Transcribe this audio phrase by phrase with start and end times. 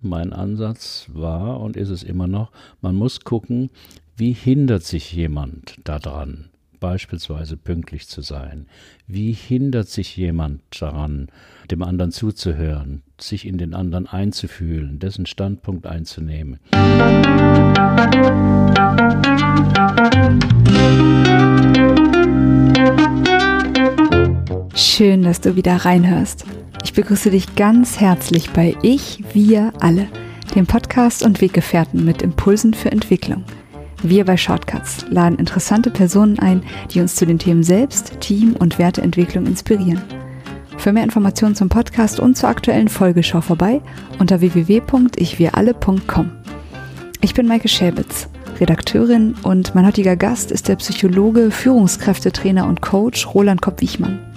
[0.00, 3.68] Mein Ansatz war und ist es immer noch, man muss gucken,
[4.16, 8.66] wie hindert sich jemand daran, beispielsweise pünktlich zu sein?
[9.08, 11.26] Wie hindert sich jemand daran,
[11.72, 16.60] dem anderen zuzuhören, sich in den anderen einzufühlen, dessen Standpunkt einzunehmen?
[24.98, 26.44] Schön, dass du wieder reinhörst.
[26.82, 30.08] Ich begrüße dich ganz herzlich bei Ich, Wir, Alle,
[30.56, 33.44] dem Podcast und Weggefährten mit Impulsen für Entwicklung.
[34.02, 38.80] Wir bei Shortcuts laden interessante Personen ein, die uns zu den Themen Selbst, Team und
[38.80, 40.02] Werteentwicklung inspirieren.
[40.78, 43.80] Für mehr Informationen zum Podcast und zur aktuellen Folge schau vorbei
[44.18, 46.32] unter www.ichwiralle.com.
[47.20, 53.32] Ich bin Maike Schäbitz, Redakteurin und mein heutiger Gast ist der Psychologe, Führungskräftetrainer und Coach
[53.32, 54.27] Roland Kopp-Wichmann.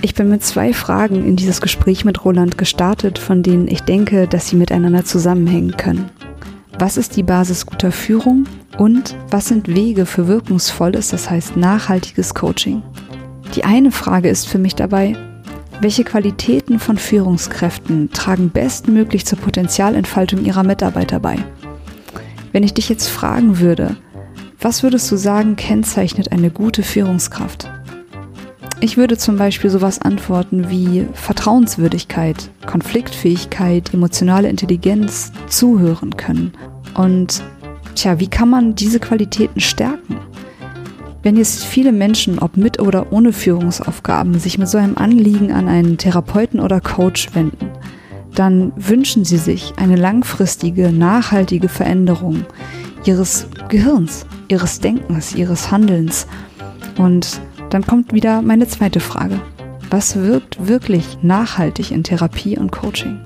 [0.00, 4.28] Ich bin mit zwei Fragen in dieses Gespräch mit Roland gestartet, von denen ich denke,
[4.28, 6.10] dass sie miteinander zusammenhängen können.
[6.78, 8.44] Was ist die Basis guter Führung
[8.78, 12.82] und was sind Wege für wirkungsvolles, das heißt nachhaltiges Coaching?
[13.56, 15.16] Die eine Frage ist für mich dabei,
[15.80, 21.38] welche Qualitäten von Führungskräften tragen bestmöglich zur Potenzialentfaltung ihrer Mitarbeiter bei?
[22.52, 23.96] Wenn ich dich jetzt fragen würde,
[24.60, 27.68] was würdest du sagen kennzeichnet eine gute Führungskraft?
[28.80, 36.52] Ich würde zum Beispiel sowas antworten wie Vertrauenswürdigkeit, Konfliktfähigkeit, emotionale Intelligenz, zuhören können.
[36.94, 37.42] Und
[37.96, 40.16] tja, wie kann man diese Qualitäten stärken?
[41.24, 45.66] Wenn jetzt viele Menschen, ob mit oder ohne Führungsaufgaben, sich mit so einem Anliegen an
[45.66, 47.70] einen Therapeuten oder Coach wenden,
[48.36, 52.46] dann wünschen sie sich eine langfristige, nachhaltige Veränderung
[53.04, 56.28] ihres Gehirns, ihres Denkens, ihres Handelns.
[56.96, 59.40] Und dann kommt wieder meine zweite Frage.
[59.90, 63.20] Was wirkt wirklich nachhaltig in Therapie und Coaching?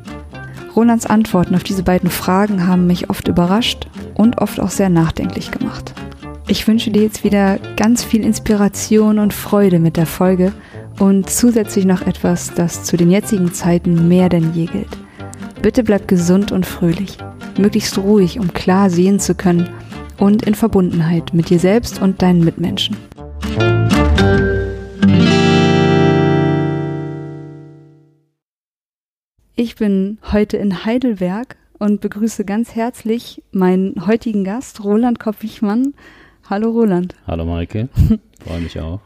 [0.77, 5.51] Rolands Antworten auf diese beiden Fragen haben mich oft überrascht und oft auch sehr nachdenklich
[5.51, 5.93] gemacht.
[6.49, 10.53] Ich wünsche dir jetzt wieder ganz viel Inspiration und Freude mit der Folge
[10.99, 14.99] und zusätzlich noch etwas, das zu den jetzigen Zeiten mehr denn je gilt.
[15.63, 17.19] Bitte bleib gesund und fröhlich,
[17.59, 19.69] möglichst ruhig, um klar sehen zu können
[20.19, 22.97] und in Verbundenheit mit dir selbst und deinen Mitmenschen.
[29.55, 35.93] Ich bin heute in Heidelberg und begrüße ganz herzlich meinen heutigen Gast, Roland Kopp-Wichmann.
[36.49, 37.15] Hallo Roland.
[37.27, 37.91] Hallo Maike,
[38.43, 39.01] freue mich auch.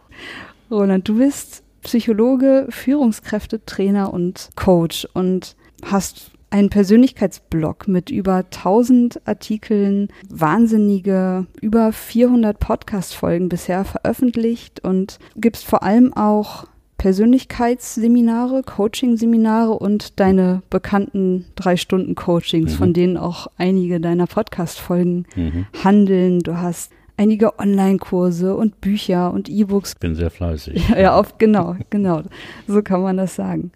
[0.71, 10.11] Roland, du bist Psychologe, Führungskräftetrainer und Coach und hast einen Persönlichkeitsblog mit über 1000 Artikeln,
[10.31, 16.67] wahnsinnige über 400 Podcast-Folgen bisher veröffentlicht und gibst vor allem auch
[16.99, 22.77] Persönlichkeitsseminare, Coaching-Seminare und deine bekannten drei Stunden Coachings, mhm.
[22.77, 25.67] von denen auch einige deiner Podcast-Folgen mhm.
[25.85, 26.41] handeln.
[26.41, 29.95] Du hast einige Online-Kurse und Bücher und E-Books.
[29.97, 30.89] Bin sehr fleißig.
[30.89, 32.23] Ja, ja, oft, genau, genau.
[32.67, 33.73] So kann man das sagen.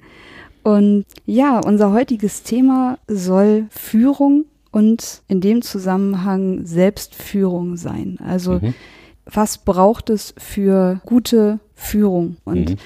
[0.63, 8.19] Und ja, unser heutiges Thema soll Führung und in dem Zusammenhang Selbstführung sein.
[8.25, 8.75] Also mhm.
[9.25, 12.37] was braucht es für gute Führung?
[12.45, 12.77] Und mhm.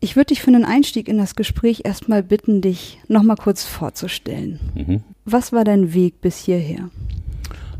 [0.00, 4.60] ich würde dich für einen Einstieg in das Gespräch erstmal bitten, dich nochmal kurz vorzustellen.
[4.74, 5.02] Mhm.
[5.24, 6.90] Was war dein Weg bis hierher?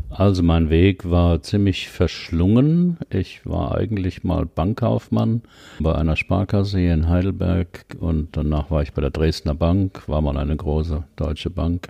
[0.09, 2.97] Also mein Weg war ziemlich verschlungen.
[3.09, 5.41] Ich war eigentlich mal Bankkaufmann
[5.79, 10.21] bei einer Sparkasse hier in Heidelberg und danach war ich bei der Dresdner Bank, war
[10.21, 11.89] mal eine große deutsche Bank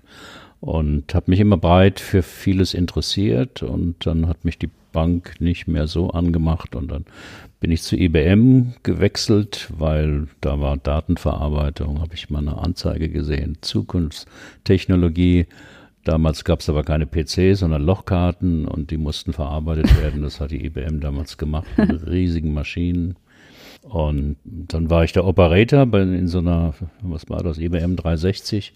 [0.59, 5.67] und habe mich immer breit für vieles interessiert und dann hat mich die Bank nicht
[5.67, 7.05] mehr so angemacht und dann
[7.59, 13.57] bin ich zu IBM gewechselt, weil da war Datenverarbeitung, habe ich mal eine Anzeige gesehen,
[13.61, 15.47] Zukunftstechnologie
[16.05, 20.21] Damals gab es aber keine PCs, sondern Lochkarten und die mussten verarbeitet werden.
[20.21, 23.15] Das hat die IBM damals gemacht mit riesigen Maschinen.
[23.87, 28.73] Und dann war ich der Operator bei, in so einer, was war das, IBM 360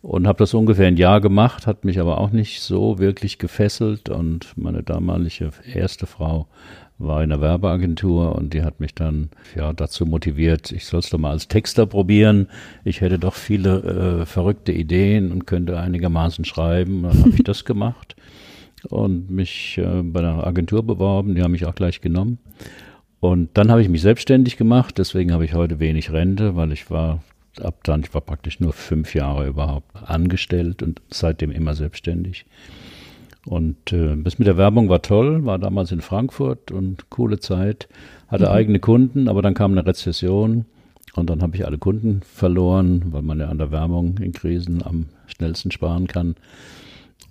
[0.00, 4.08] und habe das ungefähr ein Jahr gemacht, hat mich aber auch nicht so wirklich gefesselt
[4.08, 6.46] und meine damalige erste Frau
[6.96, 11.10] war in einer Werbeagentur und die hat mich dann ja dazu motiviert, ich soll es
[11.10, 12.48] doch mal als Texter probieren.
[12.82, 17.02] Ich hätte doch viele äh, verrückte Ideen und könnte einigermaßen schreiben.
[17.02, 18.16] Dann habe ich das gemacht
[18.88, 21.34] und mich äh, bei einer Agentur beworben.
[21.34, 22.38] Die haben mich auch gleich genommen.
[23.20, 24.96] Und dann habe ich mich selbstständig gemacht.
[24.98, 27.20] Deswegen habe ich heute wenig Rente, weil ich war
[27.60, 32.46] ab dann, ich war praktisch nur fünf Jahre überhaupt angestellt und seitdem immer selbstständig.
[33.46, 37.88] Und äh, das mit der Werbung war toll, war damals in Frankfurt und coole Zeit,
[38.28, 38.52] hatte mhm.
[38.52, 40.66] eigene Kunden, aber dann kam eine Rezession
[41.14, 44.82] Und dann habe ich alle Kunden verloren, weil man ja an der Werbung in Krisen
[44.82, 46.36] am schnellsten sparen kann.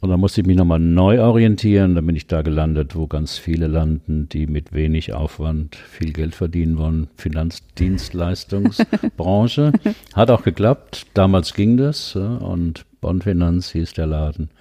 [0.01, 1.96] Und dann musste ich mich nochmal neu orientieren.
[1.96, 6.36] Dann bin ich da gelandet, wo ganz viele landen, die mit wenig Aufwand viel Geld
[6.36, 7.10] verdienen wollen.
[7.18, 9.74] Finanzdienstleistungsbranche.
[10.13, 11.07] Hat auch geklappt.
[11.13, 12.16] Damals ging das.
[12.16, 14.51] Und Bondfinanz hieß der Laden.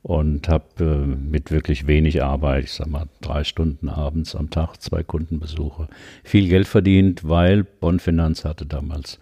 [0.00, 4.80] Und habe äh, mit wirklich wenig Arbeit, ich sag mal drei Stunden abends am Tag,
[4.80, 5.88] zwei Kundenbesuche,
[6.22, 9.18] viel Geld verdient, weil Bondfinanz hatte damals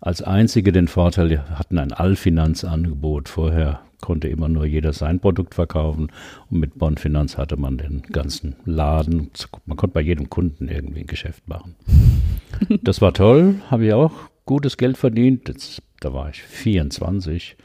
[0.00, 3.28] als einzige den Vorteil, die hatten ein Allfinanzangebot.
[3.28, 6.10] Vorher konnte immer nur jeder sein Produkt verkaufen.
[6.50, 9.30] Und mit Bondfinanz hatte man den ganzen Laden.
[9.66, 11.74] Man konnte bei jedem Kunden irgendwie ein Geschäft machen.
[12.82, 14.12] Das war toll, habe ich auch
[14.44, 15.48] gutes Geld verdient.
[15.48, 17.56] Jetzt, da war ich 24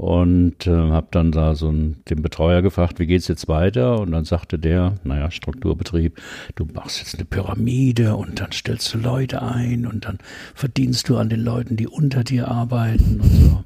[0.00, 4.00] und äh, habe dann da so einen, den Betreuer gefragt, wie geht's jetzt weiter?
[4.00, 6.18] Und dann sagte der, naja, Strukturbetrieb,
[6.54, 10.16] du machst jetzt eine Pyramide und dann stellst du Leute ein und dann
[10.54, 13.64] verdienst du an den Leuten, die unter dir arbeiten und so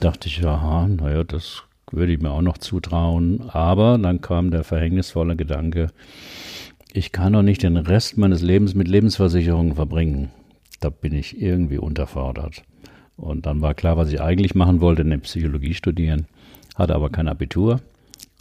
[0.00, 3.48] dachte ich, aha, naja, das würde ich mir auch noch zutrauen.
[3.48, 5.88] Aber dann kam der verhängnisvolle Gedanke,
[6.92, 10.30] ich kann doch nicht den Rest meines Lebens mit Lebensversicherungen verbringen.
[10.80, 12.62] Da bin ich irgendwie unterfordert.
[13.16, 16.26] Und dann war klar, was ich eigentlich machen wollte, eine Psychologie studieren,
[16.76, 17.80] hatte aber kein Abitur.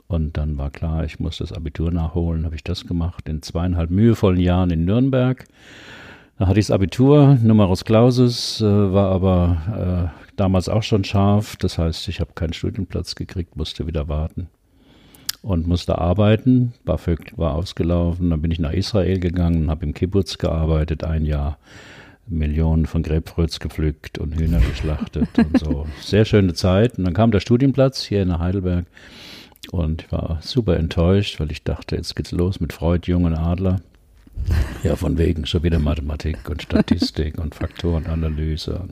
[0.07, 3.89] Und dann war klar, ich muss das Abitur nachholen, habe ich das gemacht in zweieinhalb
[3.89, 5.45] mühevollen Jahren in Nürnberg.
[6.37, 11.57] Da hatte ich das Abitur, Numerus Clausus, äh, war aber äh, damals auch schon scharf.
[11.57, 14.47] Das heißt, ich habe keinen Studienplatz gekriegt, musste wieder warten
[15.41, 16.73] und musste arbeiten.
[16.85, 18.29] BAföG war ausgelaufen.
[18.29, 21.57] Dann bin ich nach Israel gegangen, habe im Kibbutz gearbeitet, ein Jahr.
[22.29, 25.87] Millionen von Grapefruits gepflückt und Hühner geschlachtet und so.
[26.01, 26.97] Sehr schöne Zeit.
[26.97, 28.85] Und dann kam der Studienplatz hier in Heidelberg
[29.71, 33.79] und ich war super enttäuscht, weil ich dachte, jetzt geht's los mit Freud, Jungen Adler.
[34.83, 38.87] Ja, von wegen schon wieder Mathematik und Statistik und Faktorenanalyse.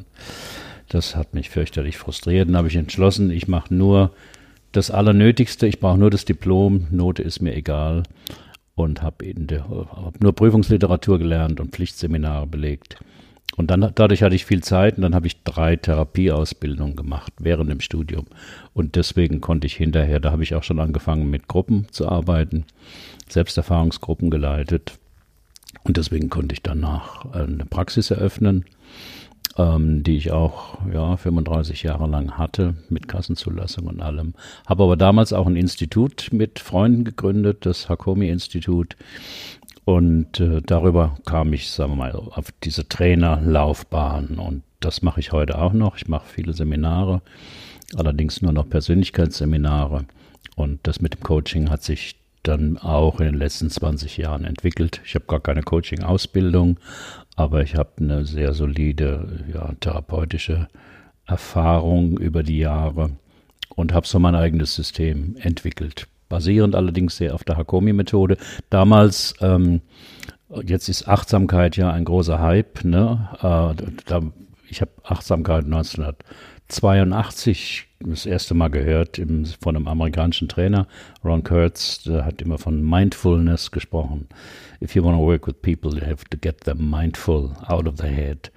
[0.90, 2.48] Das hat mich fürchterlich frustriert.
[2.48, 4.12] Dann habe ich entschlossen, ich mache nur
[4.72, 5.68] das Allernötigste.
[5.68, 6.88] Ich brauche nur das Diplom.
[6.92, 8.04] Note ist mir egal.
[8.76, 12.98] Und habe hab nur Prüfungsliteratur gelernt und Pflichtseminare belegt.
[13.56, 17.70] Und dann, dadurch hatte ich viel Zeit und dann habe ich drei Therapieausbildungen gemacht während
[17.72, 18.26] dem Studium.
[18.74, 22.66] Und deswegen konnte ich hinterher, da habe ich auch schon angefangen mit Gruppen zu arbeiten,
[23.30, 25.00] Selbsterfahrungsgruppen geleitet.
[25.84, 28.66] Und deswegen konnte ich danach eine Praxis eröffnen
[29.57, 34.33] ähm, die ich auch ja 35 Jahre lang hatte mit Kassenzulassung und allem.
[34.68, 38.95] Habe aber damals auch ein Institut mit Freunden gegründet, das Hakomi-Institut.
[39.86, 44.39] Und äh, darüber kam ich, sagen wir mal, auf diese Trainerlaufbahn.
[44.39, 45.95] Und das mache ich heute auch noch.
[45.97, 47.21] Ich mache viele Seminare,
[47.95, 50.06] allerdings nur noch Persönlichkeitsseminare.
[50.56, 52.15] Und das mit dem Coaching hat sich
[52.47, 55.01] dann auch in den letzten 20 Jahren entwickelt.
[55.06, 56.77] Ich habe gar keine Coaching-Ausbildung,
[57.36, 60.68] aber ich habe eine sehr solide ja, therapeutische
[61.26, 63.12] Erfahrung über die Jahre
[63.76, 66.08] und habe so mein eigenes System entwickelt.
[66.30, 68.38] Basierend allerdings sehr auf der Hakomi-Methode.
[68.70, 69.82] Damals, ähm,
[70.64, 72.84] jetzt ist Achtsamkeit ja ein großer Hype.
[72.84, 73.30] Ne?
[73.38, 74.22] Äh, da,
[74.70, 80.88] ich habe Achtsamkeit 1982 das erste Mal gehört im, von einem amerikanischen Trainer,
[81.24, 84.28] Ron Kurtz, der hat immer von Mindfulness gesprochen.
[84.81, 87.95] If you want to work with people, you have to get them mindful out of
[87.98, 88.51] the head.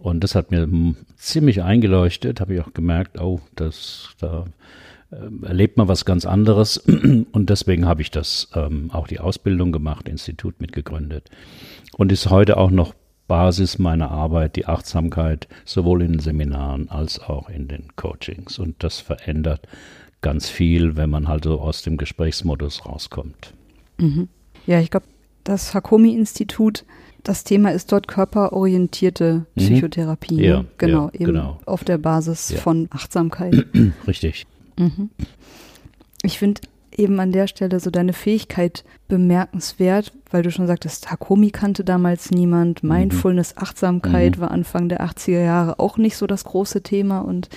[0.00, 0.68] Und das hat mir
[1.16, 4.46] ziemlich eingeleuchtet, habe ich auch gemerkt, oh, das, da
[5.12, 6.76] äh, erlebt man was ganz anderes.
[7.32, 11.30] Und deswegen habe ich das ähm, auch die Ausbildung gemacht, Institut mitgegründet.
[11.96, 12.94] Und ist heute auch noch
[13.28, 18.58] Basis meiner Arbeit, die Achtsamkeit, sowohl in den Seminaren als auch in den Coachings.
[18.58, 19.68] Und das verändert
[20.20, 23.54] ganz viel, wenn man halt so aus dem Gesprächsmodus rauskommt.
[23.98, 24.28] Mhm.
[24.66, 25.06] Ja, ich glaube,
[25.44, 26.84] das Hakomi-Institut,
[27.22, 29.60] das Thema ist dort körperorientierte mhm.
[29.60, 30.36] Psychotherapie.
[30.36, 30.44] Mhm.
[30.44, 31.58] Ja, genau, ja, eben genau.
[31.66, 32.58] auf der Basis ja.
[32.58, 33.66] von Achtsamkeit.
[34.06, 34.46] Richtig.
[34.78, 35.10] Mhm.
[36.22, 36.62] Ich finde
[36.96, 42.30] eben an der Stelle so deine Fähigkeit bemerkenswert, weil du schon sagtest, Hakomi kannte damals
[42.30, 42.90] niemand, mhm.
[42.90, 44.40] Mindfulness, Achtsamkeit mhm.
[44.42, 47.48] war Anfang der 80er Jahre auch nicht so das große Thema und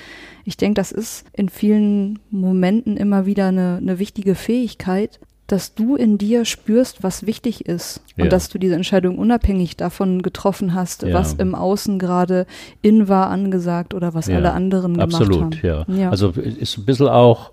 [0.44, 5.96] ich denke, das ist in vielen Momenten immer wieder eine, eine wichtige Fähigkeit, dass du
[5.96, 11.04] in dir spürst, was wichtig ist und dass du diese Entscheidung unabhängig davon getroffen hast,
[11.04, 11.14] ja.
[11.14, 12.48] was im Außen gerade
[12.82, 14.38] in war angesagt oder was ja.
[14.38, 15.54] alle anderen gemacht Absolut, haben.
[15.54, 16.10] Absolut, ja.
[16.10, 17.52] Also ist ein bisschen auch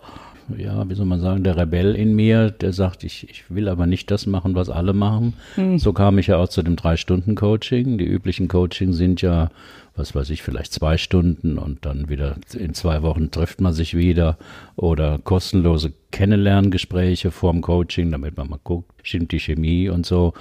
[0.57, 3.87] ja, wie soll man sagen, der Rebell in mir, der sagt, ich, ich will aber
[3.87, 5.35] nicht das machen, was alle machen.
[5.57, 5.79] Mhm.
[5.79, 7.99] So kam ich ja auch zu dem Drei-Stunden-Coaching.
[7.99, 9.51] Die üblichen Coaching sind ja,
[9.95, 13.97] was weiß ich, vielleicht zwei Stunden und dann wieder in zwei Wochen trifft man sich
[13.97, 14.39] wieder
[14.77, 20.33] oder kostenlose Kennenlerngespräche vorm Coaching, damit man mal guckt, stimmt die Chemie und so.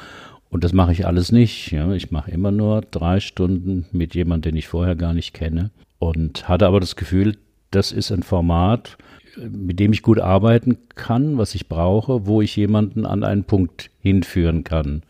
[0.49, 1.71] Und das mache ich alles nicht.
[1.71, 1.91] Ja.
[1.93, 5.71] Ich mache immer nur drei Stunden mit jemandem, den ich vorher gar nicht kenne.
[5.97, 7.37] Und hatte aber das Gefühl,
[7.71, 8.97] das ist ein Format,
[9.37, 13.91] mit dem ich gut arbeiten kann, was ich brauche, wo ich jemanden an einen Punkt
[13.99, 15.03] hinführen kann.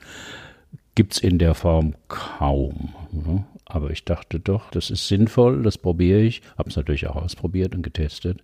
[0.93, 2.89] Gibt es in der Form kaum.
[3.11, 3.43] Ne?
[3.73, 6.41] Aber ich dachte doch, das ist sinnvoll, das probiere ich.
[6.57, 8.43] Habe es natürlich auch ausprobiert und getestet.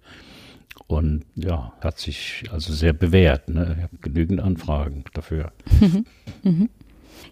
[0.88, 3.50] Und ja, hat sich also sehr bewährt.
[3.50, 3.75] Ne?
[3.77, 5.51] Ich habe genügend Anfragen dafür.
[6.43, 6.69] Mhm.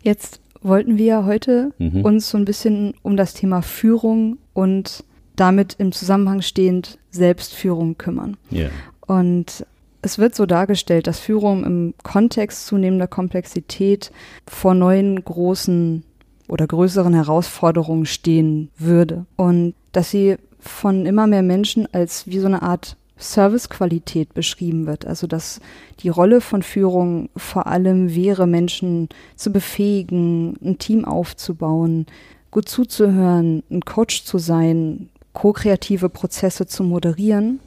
[0.02, 2.02] Jetzt wollten wir heute mhm.
[2.02, 5.04] uns so ein bisschen um das Thema Führung und
[5.36, 8.36] damit im Zusammenhang stehend Selbstführung kümmern.
[8.52, 8.72] Yeah.
[9.02, 9.66] Und
[10.02, 14.12] es wird so dargestellt, dass Führung im Kontext zunehmender Komplexität
[14.48, 16.04] vor neuen großen
[16.48, 22.48] oder größeren Herausforderungen stehen würde und dass sie von immer mehr Menschen als wie so
[22.48, 25.06] eine Art Servicequalität beschrieben wird.
[25.06, 25.62] Also dass
[26.02, 32.08] die Rolle von Führung vor allem wäre, Menschen zu befähigen, ein Team aufzubauen,
[32.52, 37.60] gut zuzuhören, ein Coach zu sein, ko-kreative Prozesse zu moderieren.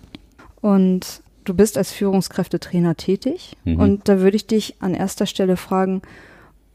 [0.60, 3.56] Und du bist als Führungskräftetrainer tätig.
[3.64, 3.80] Mhm.
[3.80, 6.02] Und da würde ich dich an erster Stelle fragen,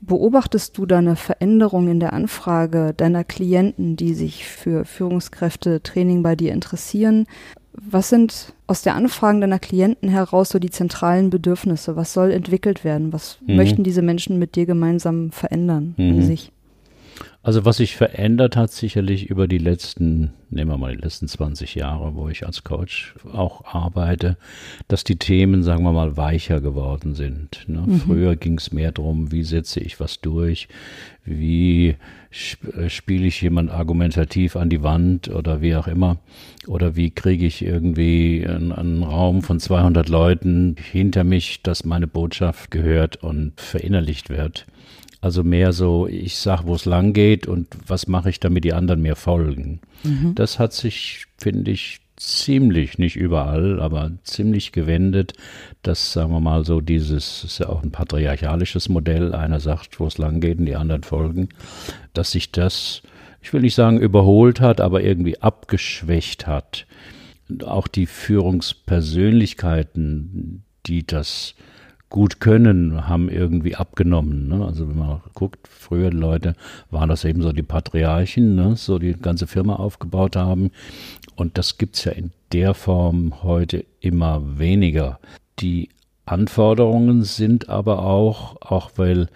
[0.06, 6.36] beobachtest du da eine Veränderung in der Anfrage deiner Klienten, die sich für Führungskräftetraining bei
[6.36, 7.26] dir interessieren?
[7.74, 11.96] Was sind aus der Anfragen deiner Klienten heraus so die zentralen Bedürfnisse?
[11.96, 13.12] Was soll entwickelt werden?
[13.14, 13.56] Was mhm.
[13.56, 16.10] möchten diese Menschen mit dir gemeinsam verändern mhm.
[16.10, 16.52] in sich?
[17.46, 21.76] Also was sich verändert hat, sicherlich über die letzten, nehmen wir mal die letzten 20
[21.76, 24.38] Jahre, wo ich als Coach auch arbeite,
[24.88, 27.66] dass die Themen, sagen wir mal, weicher geworden sind.
[27.68, 27.84] Ne?
[27.86, 28.00] Mhm.
[28.00, 30.70] Früher ging es mehr darum, wie setze ich was durch,
[31.26, 31.98] wie
[32.78, 36.20] äh, spiele ich jemand argumentativ an die Wand oder wie auch immer,
[36.68, 42.08] oder wie kriege ich irgendwie einen, einen Raum von 200 Leuten hinter mich, dass meine
[42.08, 44.66] Botschaft gehört und verinnerlicht wird.
[45.24, 48.74] Also mehr so, ich sag, wo es lang geht und was mache ich, damit die
[48.74, 49.80] anderen mir folgen.
[50.04, 50.36] Mhm.
[50.36, 55.32] Das hat sich, finde ich, ziemlich, nicht überall, aber ziemlich gewendet,
[55.82, 60.08] dass, sagen wir mal so, dieses ist ja auch ein patriarchalisches Modell, einer sagt, wo
[60.08, 61.48] es lang geht und die anderen folgen,
[62.14, 63.02] dass sich das,
[63.42, 66.86] ich will nicht sagen überholt hat, aber irgendwie abgeschwächt hat.
[67.48, 71.56] Und auch die Führungspersönlichkeiten, die das
[72.14, 74.48] gut können, haben irgendwie abgenommen.
[74.48, 74.64] Ne?
[74.64, 76.56] Also wenn man guckt, früher Leute
[76.92, 78.76] waren das eben so die Patriarchen, ne?
[78.76, 80.70] so die ganze Firma aufgebaut haben.
[81.36, 85.20] Und das gibt's ja in der Form heute immer weniger.
[85.58, 85.90] Die
[86.26, 89.28] Anforderungen sind aber auch, auch weil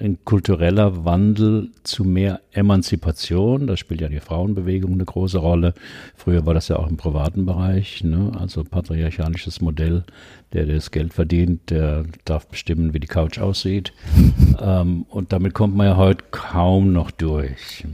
[0.00, 3.66] ein kultureller Wandel zu mehr Emanzipation.
[3.66, 5.74] Da spielt ja die Frauenbewegung eine große Rolle.
[6.14, 8.32] Früher war das ja auch im privaten Bereich, ne?
[8.38, 10.04] also patriarchalisches Modell.
[10.52, 13.92] Der, der das Geld verdient, der darf bestimmen, wie die Couch aussieht.
[14.60, 17.84] ähm, und damit kommt man ja heute kaum noch durch.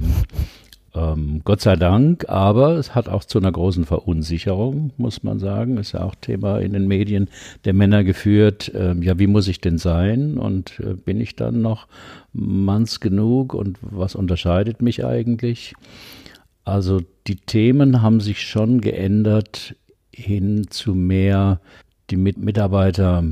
[0.94, 5.76] Ähm, Gott sei Dank, aber es hat auch zu einer großen Verunsicherung, muss man sagen.
[5.76, 7.28] Ist ja auch Thema in den Medien
[7.64, 8.70] der Männer geführt.
[8.74, 10.38] Ähm, ja, wie muss ich denn sein?
[10.38, 11.88] Und äh, bin ich dann noch
[12.32, 13.54] manns genug?
[13.54, 15.74] Und was unterscheidet mich eigentlich?
[16.64, 19.74] Also die Themen haben sich schon geändert
[20.12, 21.60] hin zu mehr
[22.10, 23.24] die Mitarbeiter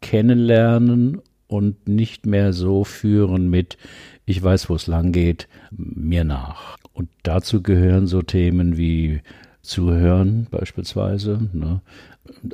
[0.00, 3.78] kennenlernen und nicht mehr so führen mit,
[4.26, 6.76] ich weiß, wo es lang geht, mir nach.
[6.94, 9.20] Und dazu gehören so Themen wie
[9.62, 11.48] Zuhören beispielsweise.
[11.52, 11.80] Ne?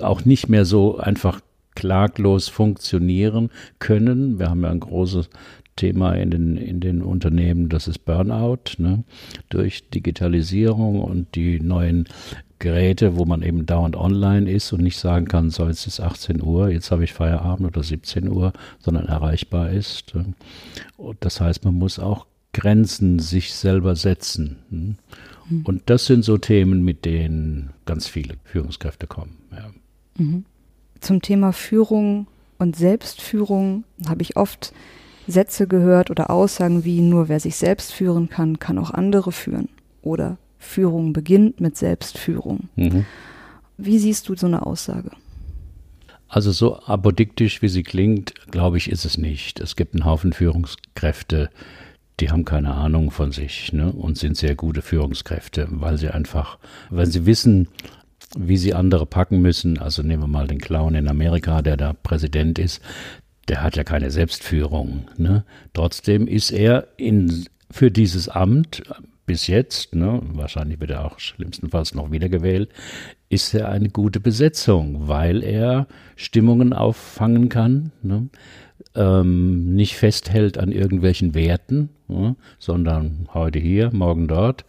[0.01, 1.41] Auch nicht mehr so einfach
[1.75, 4.39] klaglos funktionieren können.
[4.39, 5.31] Wir haben ja ein großes
[5.77, 8.77] Thema in den, in den Unternehmen, das ist Burnout.
[8.79, 9.05] Ne?
[9.51, 12.07] Durch Digitalisierung und die neuen
[12.59, 16.43] Geräte, wo man eben dauernd online ist und nicht sagen kann, so jetzt ist 18
[16.43, 20.15] Uhr, jetzt habe ich Feierabend oder 17 Uhr, sondern erreichbar ist.
[20.99, 24.57] Und das heißt, man muss auch Grenzen sich selber setzen.
[24.71, 24.97] Hm?
[25.49, 25.63] Mhm.
[25.65, 29.39] Und das sind so Themen, mit denen ganz viele Führungskräfte kommen.
[29.53, 29.71] Ja.
[30.19, 30.45] Mhm.
[31.01, 32.27] Zum Thema Führung
[32.59, 34.73] und Selbstführung habe ich oft
[35.27, 39.69] Sätze gehört oder Aussagen wie nur wer sich selbst führen kann, kann auch andere führen.
[40.03, 42.69] Oder Führung beginnt mit Selbstführung.
[42.77, 43.07] Mhm.
[43.79, 45.11] Wie siehst du so eine Aussage?
[46.29, 49.59] Also so apodiktisch, wie sie klingt, glaube ich, ist es nicht.
[49.59, 51.51] Es gibt einen Haufen Führungskräfte,
[52.21, 56.59] die haben keine Ahnung von sich ne, und sind sehr gute Führungskräfte, weil sie einfach,
[56.91, 57.69] weil sie wissen,
[58.37, 59.79] wie sie andere packen müssen.
[59.79, 62.81] Also nehmen wir mal den Clown in Amerika, der da Präsident ist.
[63.49, 65.09] Der hat ja keine Selbstführung.
[65.17, 65.45] Ne?
[65.73, 68.83] Trotzdem ist er in, für dieses Amt
[69.27, 72.71] bis jetzt, ne, wahrscheinlich wird er auch schlimmstenfalls noch wiedergewählt,
[73.29, 75.87] ist er eine gute Besetzung, weil er
[76.17, 77.93] Stimmungen auffangen kann.
[78.03, 78.29] Ne?
[78.95, 84.65] Ähm, nicht festhält an irgendwelchen Werten, ja, sondern heute hier, morgen dort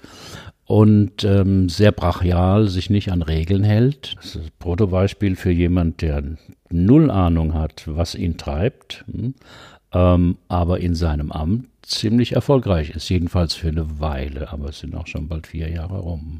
[0.71, 4.15] und ähm, sehr brachial sich nicht an Regeln hält.
[4.15, 6.23] Das ist ein Protobeispiel für jemand, der
[6.69, 9.33] null Ahnung hat, was ihn treibt, hm,
[9.91, 14.95] ähm, aber in seinem Amt ziemlich erfolgreich ist, jedenfalls für eine Weile, aber es sind
[14.95, 16.39] auch schon bald vier Jahre rum.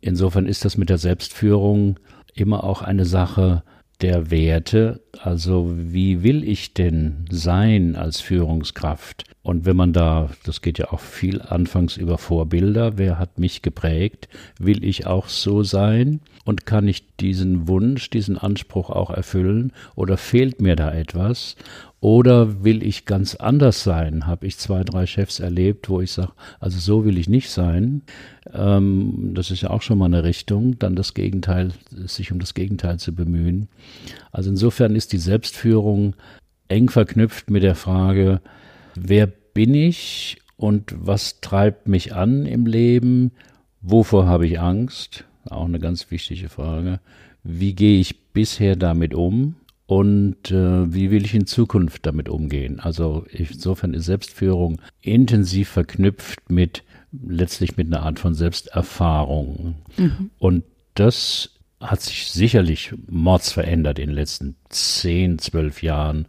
[0.00, 1.98] Insofern ist das mit der Selbstführung
[2.34, 3.62] immer auch eine Sache
[4.00, 9.24] der Werte, also wie will ich denn sein als Führungskraft?
[9.42, 13.62] Und wenn man da, das geht ja auch viel anfangs über Vorbilder, wer hat mich
[13.62, 14.28] geprägt,
[14.58, 16.20] will ich auch so sein?
[16.44, 19.72] Und kann ich diesen Wunsch, diesen Anspruch auch erfüllen?
[19.96, 21.56] Oder fehlt mir da etwas?
[22.00, 24.26] Oder will ich ganz anders sein?
[24.26, 28.02] Habe ich zwei, drei Chefs erlebt, wo ich sage, also so will ich nicht sein.
[28.52, 32.54] Ähm, das ist ja auch schon mal eine Richtung, dann das Gegenteil, sich um das
[32.54, 33.68] Gegenteil zu bemühen.
[34.30, 36.14] Also insofern ist die Selbstführung
[36.68, 38.40] eng verknüpft mit der Frage,
[38.94, 43.32] wer bin ich und was treibt mich an im Leben?
[43.80, 45.24] Wovor habe ich Angst?
[45.46, 47.00] Auch eine ganz wichtige Frage.
[47.42, 49.56] Wie gehe ich bisher damit um?
[49.88, 52.78] Und äh, wie will ich in Zukunft damit umgehen.
[52.78, 59.76] Also insofern ist Selbstführung intensiv verknüpft mit letztlich mit einer Art von Selbsterfahrung.
[59.96, 60.30] Mhm.
[60.38, 66.26] Und das hat sich sicherlich mords verändert in den letzten 10, 12 Jahren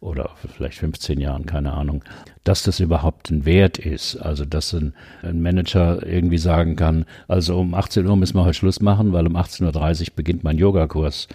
[0.00, 2.02] oder vielleicht 15 Jahren, keine Ahnung,
[2.42, 4.16] dass das überhaupt ein Wert ist.
[4.16, 8.54] Also, dass ein, ein Manager irgendwie sagen kann, also um 18 Uhr müssen wir heute
[8.54, 11.28] Schluss machen, weil um 18.30 Uhr beginnt mein Yogakurs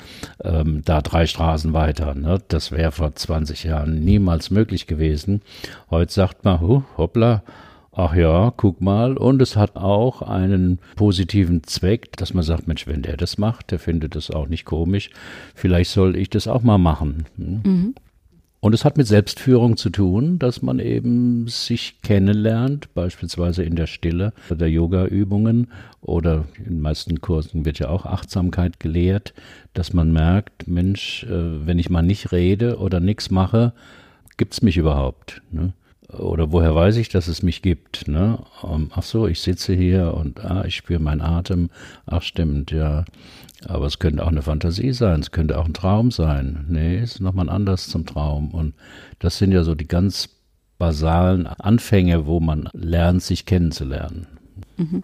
[0.43, 2.15] ähm, da drei Straßen weiter.
[2.15, 2.41] Ne?
[2.47, 5.41] Das wäre vor 20 Jahren niemals möglich gewesen.
[5.91, 7.43] Heute sagt man, huh, hoppla,
[7.91, 9.15] ach ja, guck mal.
[9.15, 13.69] Und es hat auch einen positiven Zweck, dass man sagt, Mensch, wenn der das macht,
[13.69, 15.11] der findet das auch nicht komisch,
[15.53, 17.25] vielleicht soll ich das auch mal machen.
[17.37, 17.61] Hm?
[17.63, 17.95] Mhm.
[18.65, 23.85] Und es hat mit Selbstführung zu tun, dass man eben sich kennenlernt, beispielsweise in der
[23.85, 25.67] Stille der Yoga-Übungen
[26.01, 29.35] oder in den meisten Kursen wird ja auch Achtsamkeit gelehrt,
[29.75, 33.73] dass man merkt, Mensch, äh, wenn ich mal nicht rede oder nichts mache,
[34.35, 35.43] gibt's mich überhaupt?
[35.51, 35.73] Ne?
[36.09, 38.07] Oder woher weiß ich, dass es mich gibt?
[38.07, 38.39] Ne?
[38.61, 41.69] Um, ach so, ich sitze hier und ah, ich spüre meinen Atem.
[42.05, 43.05] Ach stimmt, ja.
[43.67, 46.65] Aber es könnte auch eine Fantasie sein, es könnte auch ein Traum sein.
[46.69, 48.51] Nee, es ist nochmal anders zum Traum.
[48.51, 48.75] Und
[49.19, 50.29] das sind ja so die ganz
[50.77, 54.27] basalen Anfänge, wo man lernt, sich kennenzulernen.
[54.77, 55.03] Mhm.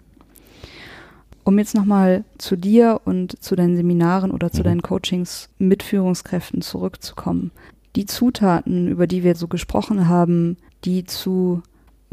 [1.44, 4.64] Um jetzt nochmal zu dir und zu deinen Seminaren oder zu mhm.
[4.64, 7.50] deinen Coachings mit Führungskräften zurückzukommen.
[7.96, 11.62] Die Zutaten, über die wir so gesprochen haben, die zu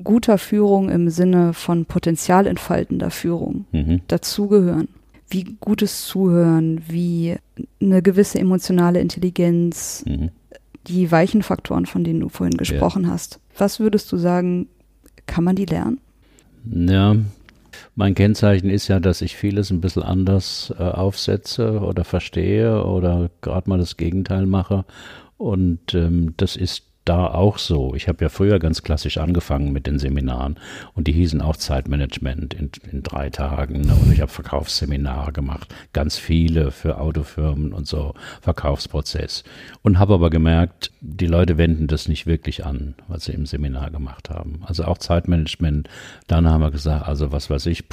[0.03, 4.01] guter Führung im Sinne von potenzialentfaltender Führung mhm.
[4.08, 4.88] dazugehören.
[5.29, 7.36] Wie gutes Zuhören, wie
[7.82, 10.29] eine gewisse emotionale Intelligenz, mhm.
[10.88, 13.10] die weichen Faktoren, von denen du vorhin gesprochen ja.
[13.10, 13.39] hast.
[13.58, 14.67] Was würdest du sagen,
[15.27, 15.99] kann man die lernen?
[16.65, 17.15] Ja,
[17.95, 23.29] mein Kennzeichen ist ja, dass ich vieles ein bisschen anders äh, aufsetze oder verstehe oder
[23.41, 24.86] gerade mal das Gegenteil mache.
[25.38, 27.95] Und ähm, das ist da auch so.
[27.95, 30.57] Ich habe ja früher ganz klassisch angefangen mit den Seminaren
[30.93, 33.81] und die hießen auch Zeitmanagement in, in drei Tagen.
[33.81, 33.95] Ne?
[33.95, 39.43] Und ich habe Verkaufsseminare gemacht, ganz viele für Autofirmen und so, Verkaufsprozess.
[39.81, 43.89] Und habe aber gemerkt, die Leute wenden das nicht wirklich an, was sie im Seminar
[43.89, 44.62] gemacht haben.
[44.65, 45.89] Also auch Zeitmanagement.
[46.27, 47.85] Dann haben wir gesagt, also was weiß ich,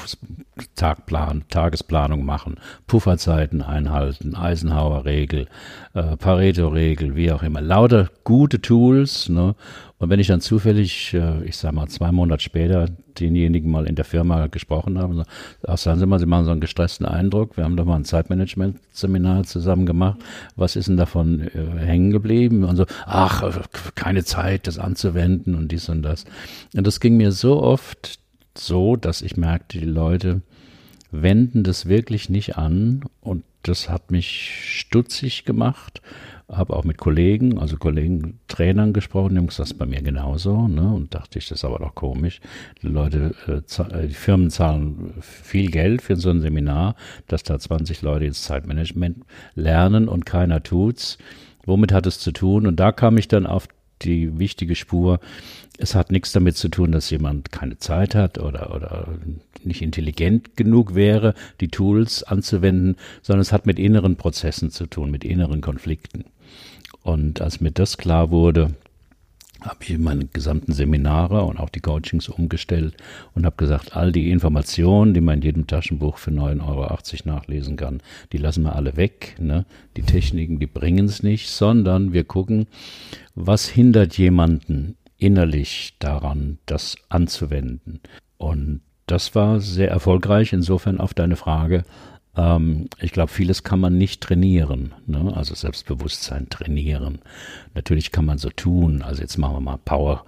[0.75, 5.47] Tagplan, Tagesplanung machen, Pufferzeiten einhalten, Eisenhower-Regel,
[5.95, 7.61] äh, Pareto-Regel, wie auch immer.
[7.62, 8.96] Lauter gute Tools.
[9.29, 9.55] Ne?
[9.99, 12.87] Und wenn ich dann zufällig, äh, ich sag mal, zwei Monate später
[13.19, 15.25] denjenigen mal in der Firma gesprochen habe,
[15.67, 17.57] ach, sagen Sie mal, Sie machen so einen gestressten Eindruck.
[17.57, 20.19] Wir haben doch mal ein Zeitmanagement-Seminar zusammen gemacht.
[20.57, 22.65] Was ist denn davon äh, hängen geblieben?
[22.65, 23.43] Und so, ach,
[23.95, 26.25] keine Zeit, das anzuwenden und dies und das.
[26.75, 28.19] Und das ging mir so oft
[28.59, 30.43] so, dass ich merkte, die Leute
[31.11, 36.01] wenden das wirklich nicht an und das hat mich stutzig gemacht.
[36.49, 40.01] Habe auch mit Kollegen, also Kollegen, Trainern gesprochen, die haben gesagt, das ist bei mir
[40.01, 40.69] genauso.
[40.69, 40.93] Ne?
[40.93, 42.41] Und dachte ich, das ist aber doch komisch.
[42.83, 46.95] Die Leute, äh, äh, die Firmen zahlen viel Geld für so ein Seminar,
[47.27, 51.19] dass da 20 Leute jetzt Zeitmanagement lernen und keiner tut's.
[51.65, 52.67] Womit hat es zu tun?
[52.67, 53.67] Und da kam ich dann auf
[54.03, 55.21] die wichtige Spur.
[55.79, 59.09] Es hat nichts damit zu tun, dass jemand keine Zeit hat oder, oder
[59.62, 65.11] nicht intelligent genug wäre, die Tools anzuwenden, sondern es hat mit inneren Prozessen zu tun,
[65.11, 66.25] mit inneren Konflikten.
[67.03, 68.75] Und als mir das klar wurde,
[69.61, 72.97] habe ich meine gesamten Seminare und auch die Coachings umgestellt
[73.35, 77.77] und habe gesagt, all die Informationen, die man in jedem Taschenbuch für 9,80 Euro nachlesen
[77.77, 79.37] kann, die lassen wir alle weg.
[79.41, 79.65] Ne?
[79.97, 82.67] Die Techniken, die bringen es nicht, sondern wir gucken,
[83.35, 88.00] was hindert jemanden innerlich daran, das anzuwenden.
[88.38, 90.52] Und das war sehr erfolgreich.
[90.52, 91.85] Insofern auf deine Frage,
[92.37, 95.33] ähm, ich glaube, vieles kann man nicht trainieren, ne?
[95.35, 97.20] also Selbstbewusstsein trainieren.
[97.74, 100.24] Natürlich kann man so tun, also jetzt machen wir mal Power.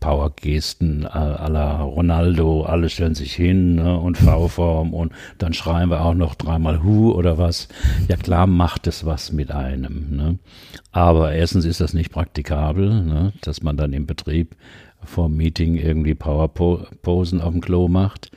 [0.00, 6.04] Power-Gesten äh, la Ronaldo, alle stellen sich hin ne, und V-Form und dann schreien wir
[6.04, 7.68] auch noch dreimal Hu oder was.
[8.08, 10.16] Ja klar macht es was mit einem.
[10.16, 10.38] Ne?
[10.92, 14.56] Aber erstens ist das nicht praktikabel, ne, dass man dann im Betrieb
[15.02, 18.30] vor Meeting irgendwie Power-Posen auf dem Klo macht.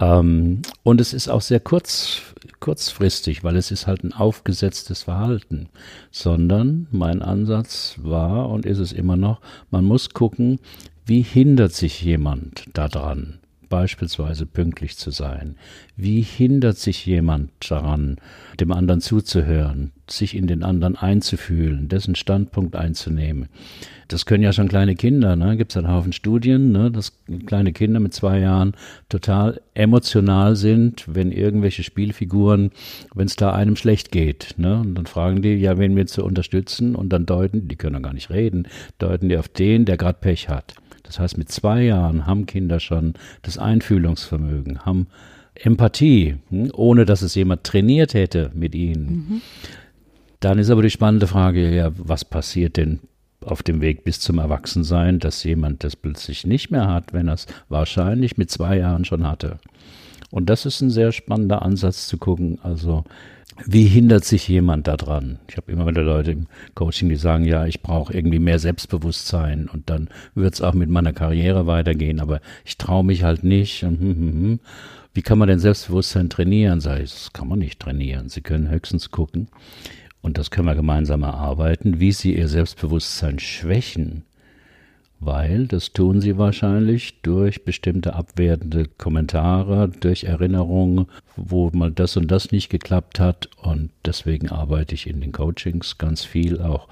[0.00, 2.22] Ähm, und es ist auch sehr kurz,
[2.60, 5.68] kurzfristig, weil es ist halt ein aufgesetztes Verhalten,
[6.10, 10.58] sondern mein Ansatz war und ist es immer noch, man muss gucken,
[11.06, 15.56] wie hindert sich jemand daran, beispielsweise pünktlich zu sein?
[15.96, 18.16] Wie hindert sich jemand daran,
[18.60, 23.48] dem anderen zuzuhören, sich in den anderen einzufühlen, dessen Standpunkt einzunehmen?
[24.08, 25.56] Das können ja schon kleine Kinder, ne?
[25.56, 26.90] Gibt es einen Haufen Studien, ne?
[26.90, 27.12] dass
[27.46, 28.72] kleine Kinder mit zwei Jahren
[29.08, 32.70] total emotional sind, wenn irgendwelche Spielfiguren,
[33.14, 34.54] wenn es da einem schlecht geht.
[34.56, 34.80] Ne?
[34.80, 36.94] Und dann fragen die, ja, wen wir zu unterstützen?
[36.94, 40.18] Und dann deuten, die können ja gar nicht reden, deuten die auf den, der gerade
[40.20, 40.74] Pech hat.
[41.04, 45.06] Das heißt, mit zwei Jahren haben Kinder schon das Einfühlungsvermögen, haben
[45.54, 49.06] Empathie, hm, ohne dass es jemand trainiert hätte mit ihnen.
[49.06, 49.40] Mhm.
[50.40, 53.00] Dann ist aber die spannende Frage, ja, was passiert denn
[53.44, 57.34] auf dem Weg bis zum Erwachsensein, dass jemand das plötzlich nicht mehr hat, wenn er
[57.34, 59.58] es wahrscheinlich mit zwei Jahren schon hatte.
[60.30, 63.04] Und das ist ein sehr spannender Ansatz zu gucken, also
[63.66, 65.38] wie hindert sich jemand daran?
[65.48, 69.68] Ich habe immer wieder Leute im Coaching, die sagen, ja, ich brauche irgendwie mehr Selbstbewusstsein
[69.68, 73.82] und dann wird es auch mit meiner Karriere weitergehen, aber ich traue mich halt nicht.
[73.82, 74.60] Hm, hm, hm,
[75.12, 76.80] wie kann man denn Selbstbewusstsein trainieren?
[76.80, 78.28] Sag ich, das kann man nicht trainieren.
[78.28, 79.48] Sie können höchstens gucken,
[80.24, 84.24] und das können wir gemeinsam erarbeiten, wie Sie Ihr Selbstbewusstsein schwächen
[85.24, 91.06] weil das tun sie wahrscheinlich durch bestimmte abwertende Kommentare, durch Erinnerungen,
[91.36, 93.48] wo mal das und das nicht geklappt hat.
[93.60, 96.88] Und deswegen arbeite ich in den Coachings ganz viel, auch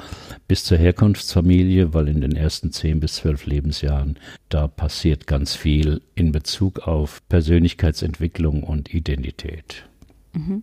[0.49, 4.19] bis zur Herkunftsfamilie, weil in den ersten zehn bis zwölf Lebensjahren
[4.49, 9.85] da passiert ganz viel in Bezug auf Persönlichkeitsentwicklung und Identität.
[10.33, 10.63] Mhm.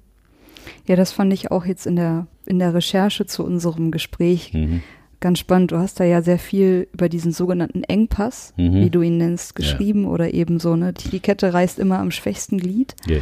[0.85, 4.81] Ja, das fand ich auch jetzt in der, in der Recherche zu unserem Gespräch mhm
[5.19, 5.71] ganz spannend.
[5.71, 8.75] Du hast da ja sehr viel über diesen sogenannten Engpass, mhm.
[8.75, 10.09] wie du ihn nennst, geschrieben ja.
[10.09, 10.93] oder eben so, ne?
[10.93, 12.95] Die Kette reißt immer am schwächsten Glied.
[13.07, 13.21] Yeah.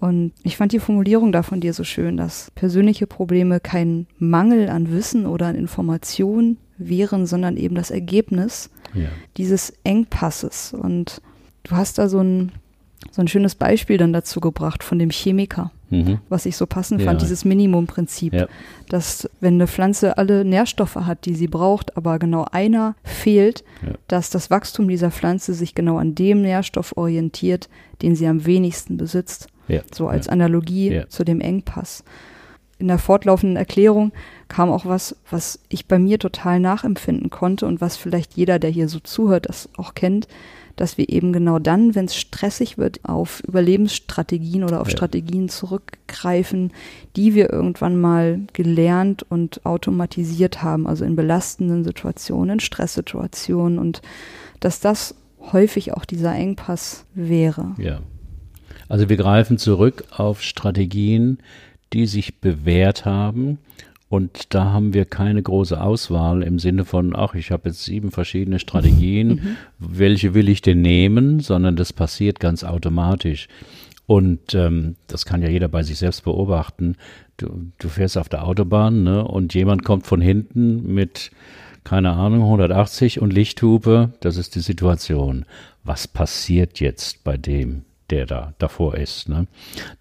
[0.00, 4.68] Und ich fand die Formulierung da von dir so schön, dass persönliche Probleme kein Mangel
[4.68, 9.08] an Wissen oder an Information wären, sondern eben das Ergebnis ja.
[9.36, 10.72] dieses Engpasses.
[10.72, 11.20] Und
[11.64, 12.52] du hast da so ein,
[13.10, 16.18] so ein schönes Beispiel dann dazu gebracht von dem Chemiker mhm.
[16.28, 17.06] was ich so passend ja.
[17.06, 18.46] fand, dieses Minimumprinzip, ja.
[18.88, 23.94] dass wenn eine Pflanze alle Nährstoffe hat, die sie braucht, aber genau einer fehlt, ja.
[24.08, 27.68] dass das Wachstum dieser Pflanze sich genau an dem Nährstoff orientiert,
[28.02, 29.48] den sie am wenigsten besitzt.
[29.94, 32.02] So als Analogie zu dem Engpass.
[32.78, 34.12] In der fortlaufenden Erklärung
[34.46, 38.70] kam auch was, was ich bei mir total nachempfinden konnte und was vielleicht jeder, der
[38.70, 40.28] hier so zuhört, das auch kennt,
[40.80, 44.96] dass wir eben genau dann, wenn es stressig wird, auf Überlebensstrategien oder auf ja.
[44.96, 46.72] Strategien zurückgreifen,
[47.16, 54.02] die wir irgendwann mal gelernt und automatisiert haben, also in belastenden Situationen, in Stresssituationen und
[54.60, 55.14] dass das
[55.52, 57.74] häufig auch dieser Engpass wäre.
[57.78, 58.00] Ja.
[58.88, 61.38] Also wir greifen zurück auf Strategien,
[61.92, 63.58] die sich bewährt haben
[64.08, 68.10] und da haben wir keine große Auswahl im Sinne von, ach, ich habe jetzt sieben
[68.10, 69.56] verschiedene Strategien, mhm.
[69.78, 73.48] welche will ich denn nehmen, sondern das passiert ganz automatisch.
[74.06, 76.96] Und ähm, das kann ja jeder bei sich selbst beobachten.
[77.36, 81.30] Du, du fährst auf der Autobahn ne, und jemand kommt von hinten mit,
[81.84, 84.14] keine Ahnung, 180 und Lichthupe.
[84.20, 85.44] Das ist die Situation.
[85.84, 87.84] Was passiert jetzt bei dem?
[88.10, 89.28] Der da davor ist.
[89.28, 89.46] Ne?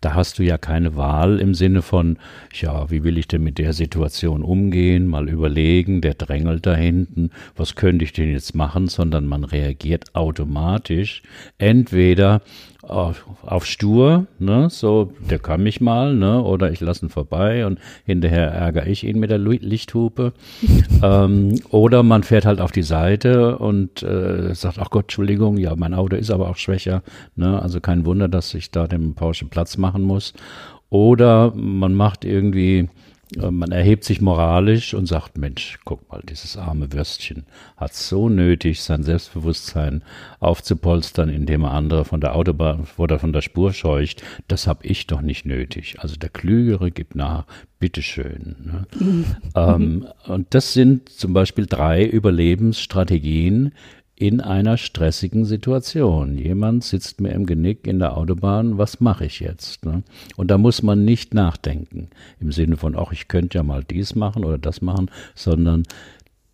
[0.02, 2.18] Da hast du ja keine Wahl im Sinne von,
[2.54, 7.32] ja, wie will ich denn mit der Situation umgehen, mal überlegen, der drängelt da hinten,
[7.56, 11.22] was könnte ich denn jetzt machen, sondern man reagiert automatisch
[11.58, 12.42] entweder
[12.90, 17.66] auf, auf stur, ne, so, der kann mich mal, ne, oder ich lasse ihn vorbei
[17.66, 20.34] und hinterher ärgere ich ihn mit der Lichthupe.
[21.04, 25.76] ähm, oder man fährt halt auf die Seite und äh, sagt, ach Gott, Entschuldigung, ja,
[25.76, 27.04] mein Auto ist aber auch schwächer,
[27.36, 30.34] ne, also kein Wunder, dass ich da dem Porsche Platz machen muss.
[30.90, 32.90] Oder man macht irgendwie
[33.36, 38.82] man erhebt sich moralisch und sagt, Mensch, guck mal, dieses arme Würstchen hat so nötig,
[38.82, 40.04] sein Selbstbewusstsein
[40.40, 44.24] aufzupolstern, indem er andere von der Autobahn oder von der Spur scheucht.
[44.48, 45.98] Das habe ich doch nicht nötig.
[46.00, 47.46] Also der Klügere gibt nach,
[47.80, 48.56] bitteschön.
[48.64, 48.88] Ne?
[49.00, 49.26] Mhm.
[49.56, 53.74] Ähm, und das sind zum Beispiel drei Überlebensstrategien,
[54.20, 56.40] in einer stressigen Situation.
[56.40, 59.86] Jemand sitzt mir im Genick in der Autobahn, was mache ich jetzt?
[59.86, 60.02] Ne?
[60.36, 64.16] Und da muss man nicht nachdenken im Sinne von, ach, ich könnte ja mal dies
[64.16, 65.84] machen oder das machen, sondern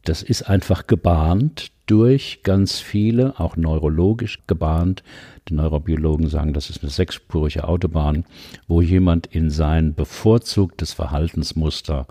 [0.03, 5.01] das ist einfach gebahnt durch ganz viele, auch neurologisch gebahnt.
[5.47, 8.25] Die Neurobiologen sagen, das ist eine sechsspurige Autobahn,
[8.67, 12.07] wo jemand in sein bevorzugtes Verhaltensmuster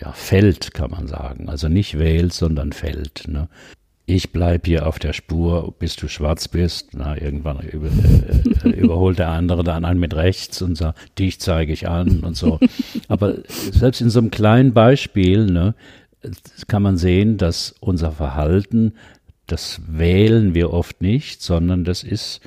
[0.00, 1.48] ja, fällt, kann man sagen.
[1.48, 3.26] Also nicht wählt, sondern fällt.
[3.26, 3.48] Ne?
[4.06, 6.90] Ich bleibe hier auf der Spur, bis du schwarz bist.
[6.92, 11.72] Na, irgendwann über, äh, überholt der andere dann einen mit rechts und sagt, dich zeige
[11.72, 12.60] ich an und so.
[13.08, 15.74] Aber selbst in so einem kleinen Beispiel ne,
[16.68, 18.94] kann man sehen, dass unser Verhalten,
[19.46, 22.40] das wählen wir oft nicht, sondern das ist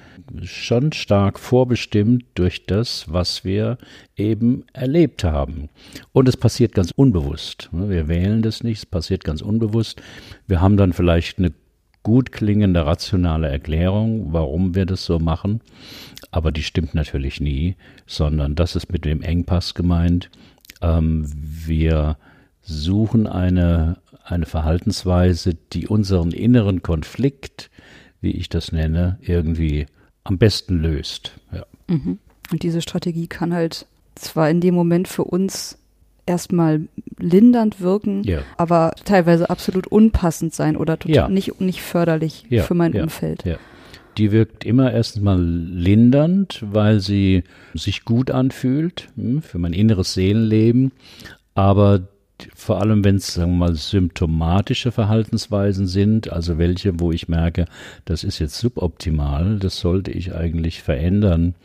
[0.43, 3.77] schon stark vorbestimmt durch das, was wir
[4.15, 5.69] eben erlebt haben.
[6.11, 7.69] Und es passiert ganz unbewusst.
[7.71, 10.01] Wir wählen das nicht, es passiert ganz unbewusst.
[10.47, 11.51] Wir haben dann vielleicht eine
[12.07, 15.59] gut klingende rationale Erklärung, warum wir das so machen,
[16.31, 20.29] aber die stimmt natürlich nie, sondern das ist mit dem Engpass gemeint.
[20.81, 22.17] Ähm, wir
[22.61, 27.69] suchen eine, eine Verhaltensweise, die unseren inneren Konflikt,
[28.21, 29.85] wie ich das nenne, irgendwie
[30.27, 31.31] am besten löst.
[31.51, 31.65] Ja.
[31.87, 32.19] Mhm.
[32.51, 33.85] Und diese Strategie kann halt
[34.15, 35.77] zwar in dem Moment für uns
[36.25, 36.81] erstmal
[37.17, 38.41] lindernd wirken, ja.
[38.57, 41.29] aber teilweise absolut unpassend sein oder total ja.
[41.29, 42.63] nicht, nicht förderlich ja.
[42.63, 43.43] für mein Umfeld.
[44.17, 50.91] Die wirkt immer erstmal lindernd, weil sie sich gut anfühlt hm, für mein inneres Seelenleben,
[51.53, 52.07] aber
[52.55, 57.65] vor allem wenn es, sagen wir mal, symptomatische Verhaltensweisen sind, also welche, wo ich merke,
[58.05, 61.55] das ist jetzt suboptimal, das sollte ich eigentlich verändern,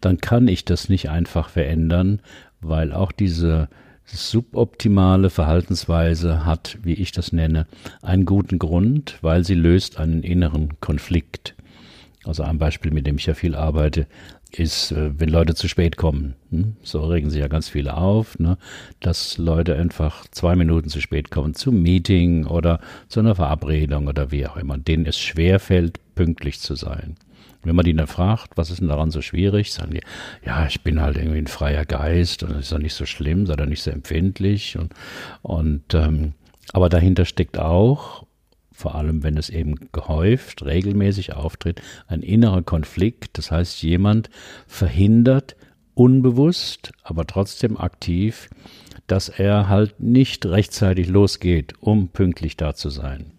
[0.00, 2.20] dann kann ich das nicht einfach verändern,
[2.60, 3.68] weil auch diese
[4.04, 7.66] suboptimale Verhaltensweise hat, wie ich das nenne,
[8.02, 11.54] einen guten Grund, weil sie löst einen inneren Konflikt.
[12.24, 14.06] Also ein Beispiel, mit dem ich ja viel arbeite,
[14.52, 16.34] ist, äh, wenn Leute zu spät kommen.
[16.50, 16.76] Hm?
[16.82, 18.58] So regen sich ja ganz viele auf, ne?
[19.00, 24.30] dass Leute einfach zwei Minuten zu spät kommen zum Meeting oder zu einer Verabredung oder
[24.30, 27.16] wie auch immer, denen es schwerfällt, pünktlich zu sein.
[27.64, 30.00] Wenn man die dann fragt, was ist denn daran so schwierig, sagen die,
[30.46, 33.46] ja, ich bin halt irgendwie ein freier Geist und das ist ja nicht so schlimm,
[33.46, 34.94] sei da nicht so empfindlich und,
[35.42, 36.34] und ähm,
[36.72, 38.24] aber dahinter steckt auch,
[38.78, 43.36] vor allem wenn es eben gehäuft, regelmäßig auftritt, ein innerer Konflikt.
[43.36, 44.30] Das heißt, jemand
[44.68, 45.56] verhindert
[45.94, 48.48] unbewusst, aber trotzdem aktiv,
[49.08, 53.32] dass er halt nicht rechtzeitig losgeht, um pünktlich da zu sein.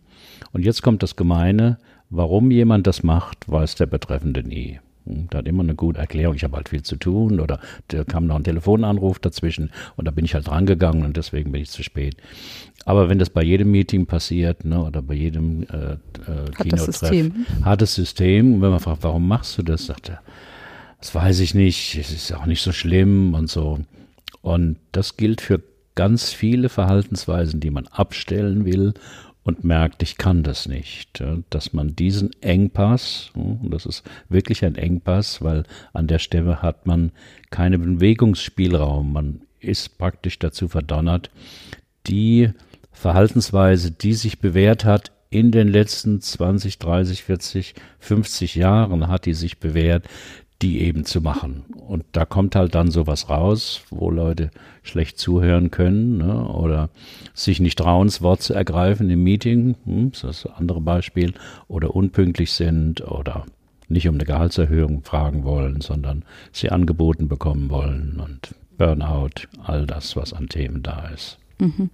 [0.51, 1.77] Und jetzt kommt das Gemeine,
[2.09, 4.81] warum jemand das macht, weiß der Betreffende nie.
[5.29, 8.27] Da hat immer eine gute Erklärung, ich habe halt viel zu tun oder da kam
[8.27, 11.83] noch ein Telefonanruf dazwischen und da bin ich halt drangegangen und deswegen bin ich zu
[11.83, 12.15] spät.
[12.85, 17.31] Aber wenn das bei jedem Meeting passiert ne, oder bei jedem äh, äh, Kinotreff,
[17.63, 18.55] hartes System.
[18.55, 20.21] Und wenn man fragt, warum machst du das, sagt er,
[20.99, 23.79] das weiß ich nicht, es ist auch nicht so schlimm und so.
[24.41, 25.61] Und das gilt für
[25.95, 28.93] ganz viele Verhaltensweisen, die man abstellen will
[29.49, 31.21] und merkt, ich kann das nicht.
[31.49, 36.85] Dass man diesen Engpass, und das ist wirklich ein Engpass, weil an der Stelle hat
[36.85, 37.11] man
[37.49, 39.11] keinen Bewegungsspielraum.
[39.11, 41.29] Man ist praktisch dazu verdonnert,
[42.07, 42.51] die
[42.91, 49.33] Verhaltensweise, die sich bewährt hat in den letzten 20, 30, 40, 50 Jahren, hat die
[49.33, 50.07] sich bewährt,
[50.61, 51.63] die eben zu machen.
[51.87, 54.51] Und da kommt halt dann sowas raus, wo Leute
[54.83, 56.89] schlecht zuhören können ne, oder
[57.33, 61.33] sich nicht trauen, das Wort zu ergreifen im Meeting, hm, das ist das andere Beispiel,
[61.67, 63.45] oder unpünktlich sind oder
[63.87, 70.15] nicht um eine Gehaltserhöhung fragen wollen, sondern sie angeboten bekommen wollen und Burnout, all das,
[70.15, 71.37] was an Themen da ist.
[71.59, 71.89] Mhm.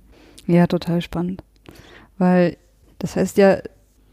[0.45, 1.43] Ja, total spannend.
[2.17, 2.57] Weil
[2.99, 3.57] das heißt ja,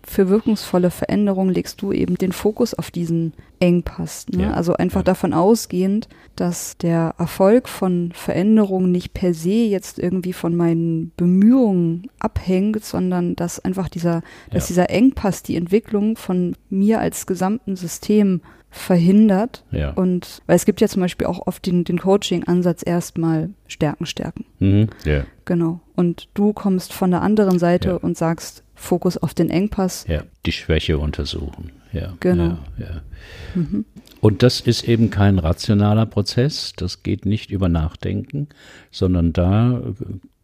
[0.05, 4.27] für wirkungsvolle Veränderungen legst du eben den Fokus auf diesen Engpass.
[4.29, 4.45] Ne?
[4.45, 5.05] Ja, also einfach ja.
[5.05, 12.11] davon ausgehend, dass der Erfolg von Veränderungen nicht per se jetzt irgendwie von meinen Bemühungen
[12.19, 14.23] abhängt, sondern dass einfach dieser, ja.
[14.51, 18.41] dass dieser Engpass die Entwicklung von mir als gesamten System
[18.73, 19.65] verhindert.
[19.71, 19.91] Ja.
[19.93, 24.47] Und weil es gibt ja zum Beispiel auch oft den, den Coaching-Ansatz erstmal Stärken, Stärken.
[24.59, 24.89] Mhm.
[25.05, 25.25] Ja.
[25.45, 25.81] Genau.
[25.95, 30.05] Und du kommst von der anderen Seite und sagst, Fokus auf den Engpass.
[30.09, 31.73] ja, die Schwäche untersuchen.
[31.93, 32.59] Ja, Genau.
[32.79, 33.03] Ja, ja.
[34.21, 38.49] Und das ist eben kein rationaler Prozess, das geht nicht über Nachdenken,
[38.91, 39.83] sondern da,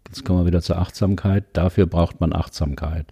[0.07, 3.07] jetzt kommen wir wieder zur Achtsamkeit, dafür braucht man Achtsamkeit.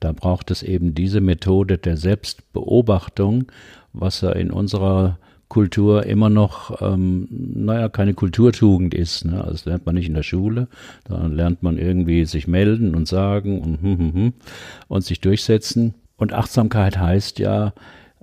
[0.00, 3.50] Da braucht es eben diese Methode der Selbstbeobachtung,
[3.92, 5.18] was ja in unserer
[5.52, 9.26] Kultur immer noch, ähm, naja, keine Kulturtugend ist.
[9.26, 9.38] Ne?
[9.38, 10.66] Also das lernt man nicht in der Schule,
[11.04, 14.32] da lernt man irgendwie sich melden und sagen und, hm, hm, hm,
[14.88, 15.92] und sich durchsetzen.
[16.16, 17.74] Und Achtsamkeit heißt ja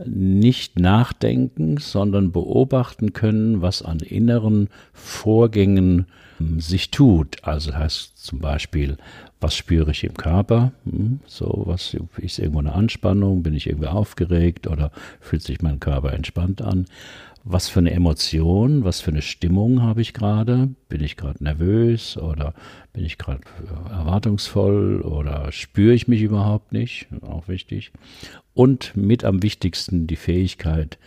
[0.03, 6.07] nicht nachdenken, sondern beobachten können, was an inneren Vorgängen
[6.39, 7.43] ähm, sich tut.
[7.43, 8.97] Also heißt zum Beispiel,
[9.41, 10.73] was spüre ich im Körper?
[10.85, 13.43] Hm, So, was ist irgendwo eine Anspannung?
[13.43, 16.85] Bin ich irgendwie aufgeregt oder fühlt sich mein Körper entspannt an?
[17.45, 20.69] Was für eine Emotion, was für eine Stimmung habe ich gerade?
[20.89, 22.53] Bin ich gerade nervös oder
[22.91, 27.07] bin ich gerade äh, erwartungsvoll oder spüre ich mich überhaupt nicht?
[27.21, 27.91] Auch wichtig.
[28.53, 30.99] Und mit am wichtigsten die Fähigkeit,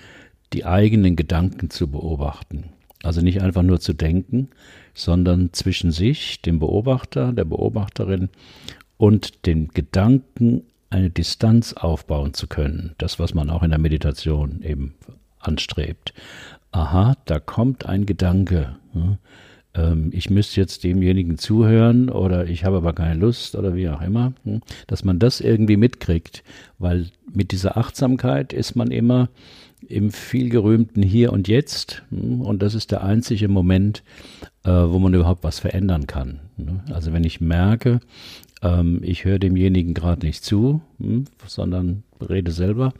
[0.54, 2.70] die eigenen Gedanken zu beobachten.
[3.02, 4.48] Also nicht einfach nur zu denken,
[4.94, 8.28] sondern zwischen sich, dem Beobachter, der Beobachterin
[8.96, 12.94] und den Gedanken eine Distanz aufbauen zu können.
[12.98, 14.94] Das, was man auch in der Meditation eben
[15.40, 16.12] anstrebt.
[16.70, 18.76] Aha, da kommt ein Gedanke.
[18.92, 19.18] hm,
[19.74, 24.02] ähm, Ich müsste jetzt demjenigen zuhören oder ich habe aber keine Lust oder wie auch
[24.02, 26.44] immer, hm, dass man das irgendwie mitkriegt,
[26.78, 29.28] weil mit dieser Achtsamkeit ist man immer
[29.88, 34.02] im vielgerühmten Hier und Jetzt hm, und das ist der einzige Moment,
[34.64, 36.40] äh, wo man überhaupt was verändern kann.
[36.56, 36.84] ne?
[36.92, 38.00] Also wenn ich merke,
[38.62, 42.92] ähm, ich höre demjenigen gerade nicht zu, hm, sondern rede selber,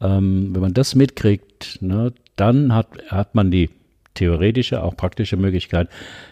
[0.00, 3.70] ähm, wenn man das mitkriegt, ne, dann hat, hat man die
[4.14, 5.88] theoretische, auch praktische Möglichkeit,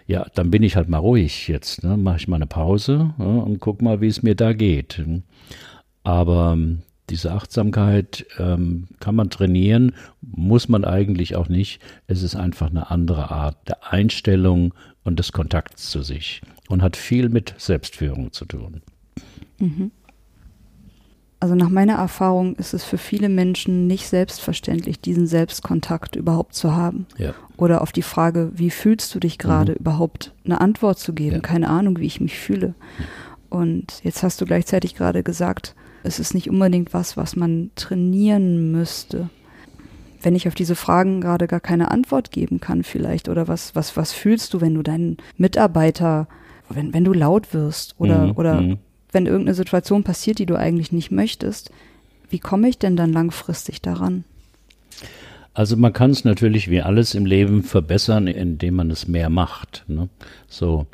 [0.07, 3.25] ja, dann bin ich halt mal ruhig jetzt, ne, mache ich mal eine Pause ja,
[3.25, 5.03] und guck mal, wie es mir da geht.
[6.03, 11.83] Aber ähm, diese Achtsamkeit ähm, kann man trainieren, muss man eigentlich auch nicht.
[12.07, 16.97] Es ist einfach eine andere Art der Einstellung und des Kontakts zu sich und hat
[16.97, 18.83] viel mit Selbstführung zu tun.
[21.41, 26.77] Also nach meiner Erfahrung ist es für viele Menschen nicht selbstverständlich, diesen Selbstkontakt überhaupt zu
[26.77, 27.07] haben.
[27.17, 27.35] Ja.
[27.57, 31.37] Oder auf die Frage, wie fühlst du dich gerade, überhaupt eine Antwort zu geben.
[31.37, 31.41] Ja.
[31.41, 32.75] Keine Ahnung, wie ich mich fühle.
[33.49, 38.73] Und jetzt hast du gleichzeitig gerade gesagt, es ist nicht unbedingt was, was man trainieren
[38.73, 39.29] müsste.
[40.23, 43.97] Wenn ich auf diese Fragen gerade gar keine Antwort geben kann, vielleicht, oder was, was,
[43.97, 46.29] was fühlst du, wenn du deinen Mitarbeiter,
[46.69, 48.79] wenn, wenn du laut wirst oder, Mhm, oder mhm.
[49.13, 51.71] wenn irgendeine Situation passiert, die du eigentlich nicht möchtest,
[52.29, 54.25] wie komme ich denn dann langfristig daran?
[55.53, 59.85] Also man kann es natürlich wie alles im Leben verbessern, indem man es mehr macht.
[59.89, 60.09] Ne?
[60.49, 60.87] So,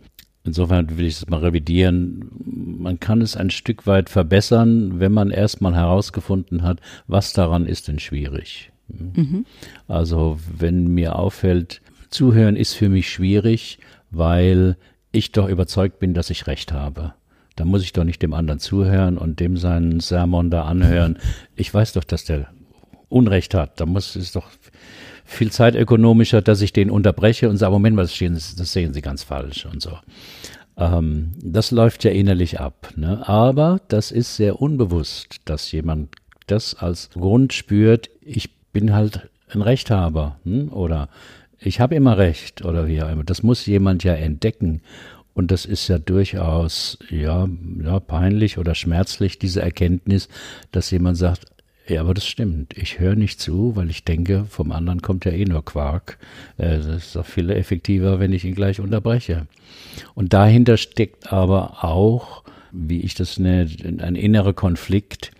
[0.46, 2.30] insofern will ich es mal revidieren.
[2.78, 7.88] Man kann es ein Stück weit verbessern, wenn man erstmal herausgefunden hat, was daran ist
[7.88, 8.72] denn schwierig.
[9.88, 13.78] Also wenn mir auffällt, zuhören ist für mich schwierig,
[14.10, 14.76] weil
[15.12, 17.14] ich doch überzeugt bin, dass ich recht habe.
[17.56, 21.18] Da muss ich doch nicht dem anderen zuhören und dem seinen Sermon da anhören.
[21.56, 22.48] Ich weiß doch, dass der
[23.08, 23.80] Unrecht hat.
[23.80, 24.50] Da muss es doch
[25.26, 29.66] viel zeitökonomischer, dass ich den unterbreche und sage, Moment stehen, das sehen Sie ganz falsch
[29.66, 29.98] und so.
[30.76, 32.92] Ähm, das läuft ja innerlich ab.
[32.96, 33.26] Ne?
[33.28, 36.14] Aber das ist sehr unbewusst, dass jemand
[36.46, 40.72] das als Grund spürt, ich bin halt ein Rechthaber hm?
[40.72, 41.08] oder
[41.58, 43.24] ich habe immer Recht oder wie auch immer.
[43.24, 44.82] Das muss jemand ja entdecken.
[45.34, 47.48] Und das ist ja durchaus ja,
[47.82, 50.28] ja peinlich oder schmerzlich, diese Erkenntnis,
[50.70, 51.46] dass jemand sagt,
[51.88, 52.76] ja, aber das stimmt.
[52.76, 56.18] Ich höre nicht zu, weil ich denke, vom anderen kommt ja eh nur Quark.
[56.58, 59.46] Äh, Das ist doch viel effektiver, wenn ich ihn gleich unterbreche.
[60.14, 65.30] Und dahinter steckt aber auch, wie ich das nenne, ein innerer Konflikt,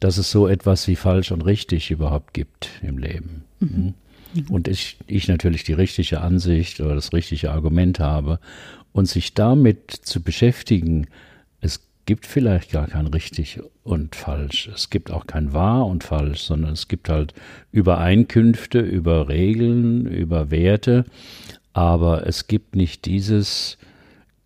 [0.00, 3.44] dass es so etwas wie falsch und richtig überhaupt gibt im Leben.
[3.60, 3.94] Mhm.
[4.50, 8.40] Und ich, ich natürlich die richtige Ansicht oder das richtige Argument habe.
[8.92, 11.08] Und sich damit zu beschäftigen, es
[12.06, 14.68] gibt vielleicht gar kein richtig und falsch.
[14.74, 17.34] Es gibt auch kein wahr und falsch, sondern es gibt halt
[17.72, 21.04] Übereinkünfte über Regeln, über Werte,
[21.72, 23.78] aber es gibt nicht dieses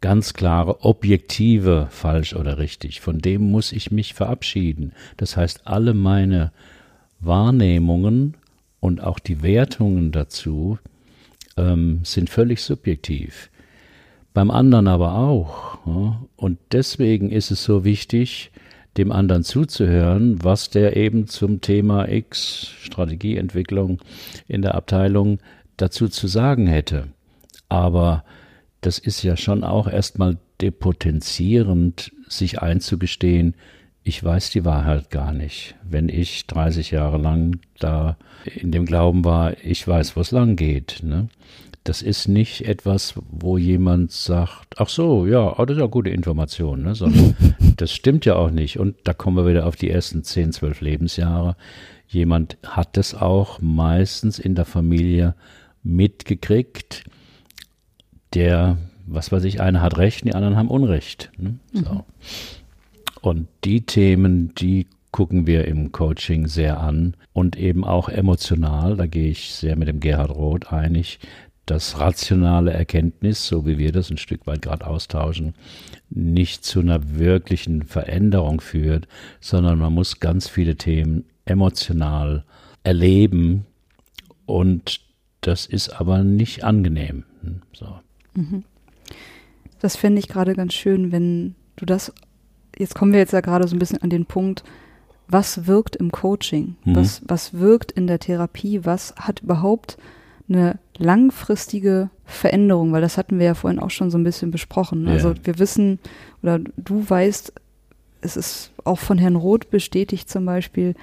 [0.00, 3.00] ganz klare objektive falsch oder richtig.
[3.00, 4.92] Von dem muss ich mich verabschieden.
[5.16, 6.52] Das heißt, alle meine
[7.20, 8.36] Wahrnehmungen
[8.80, 10.78] und auch die Wertungen dazu
[11.56, 13.50] ähm, sind völlig subjektiv
[14.34, 15.78] beim anderen aber auch.
[16.36, 18.50] Und deswegen ist es so wichtig,
[18.96, 24.00] dem anderen zuzuhören, was der eben zum Thema X, Strategieentwicklung
[24.48, 25.38] in der Abteilung
[25.76, 27.08] dazu zu sagen hätte.
[27.68, 28.24] Aber
[28.80, 33.54] das ist ja schon auch erstmal depotenzierend, sich einzugestehen,
[34.08, 35.74] ich weiß die Wahrheit gar nicht.
[35.82, 40.56] Wenn ich 30 Jahre lang da in dem Glauben war, ich weiß, wo es lang
[40.56, 41.00] geht.
[41.02, 41.28] Ne?
[41.88, 46.10] Das ist nicht etwas, wo jemand sagt, ach so, ja, oh, das ist ja gute
[46.10, 46.94] Information, ne?
[46.94, 47.34] sondern
[47.78, 48.78] das stimmt ja auch nicht.
[48.78, 51.56] Und da kommen wir wieder auf die ersten 10, 12 Lebensjahre.
[52.06, 55.34] Jemand hat das auch meistens in der Familie
[55.82, 57.04] mitgekriegt,
[58.34, 58.76] der,
[59.06, 61.30] was weiß ich, einer hat Recht, die anderen haben Unrecht.
[61.38, 61.58] Ne?
[61.72, 61.80] So.
[61.80, 62.02] Mhm.
[63.22, 68.96] Und die Themen, die gucken wir im Coaching sehr an und eben auch emotional.
[68.96, 71.18] Da gehe ich sehr mit dem Gerhard Roth einig,
[71.70, 75.54] dass rationale Erkenntnis, so wie wir das ein Stück weit gerade austauschen,
[76.10, 79.06] nicht zu einer wirklichen Veränderung führt,
[79.40, 82.44] sondern man muss ganz viele Themen emotional
[82.84, 83.66] erleben
[84.46, 85.00] und
[85.40, 87.24] das ist aber nicht angenehm.
[87.72, 87.98] So.
[88.34, 88.64] Mhm.
[89.80, 92.12] Das fände ich gerade ganz schön, wenn du das
[92.78, 94.64] jetzt kommen wir jetzt ja gerade so ein bisschen an den Punkt,
[95.26, 96.76] was wirkt im Coaching?
[96.84, 96.96] Mhm.
[96.96, 98.84] Was, was wirkt in der Therapie?
[98.84, 99.98] Was hat überhaupt
[100.48, 102.92] eine langfristige Veränderung?
[102.92, 105.06] Weil das hatten wir ja vorhin auch schon so ein bisschen besprochen.
[105.06, 105.12] Ja.
[105.12, 105.98] Also wir wissen
[106.42, 107.52] oder du weißt,
[108.20, 110.94] es ist auch von Herrn Roth bestätigt zum Beispiel,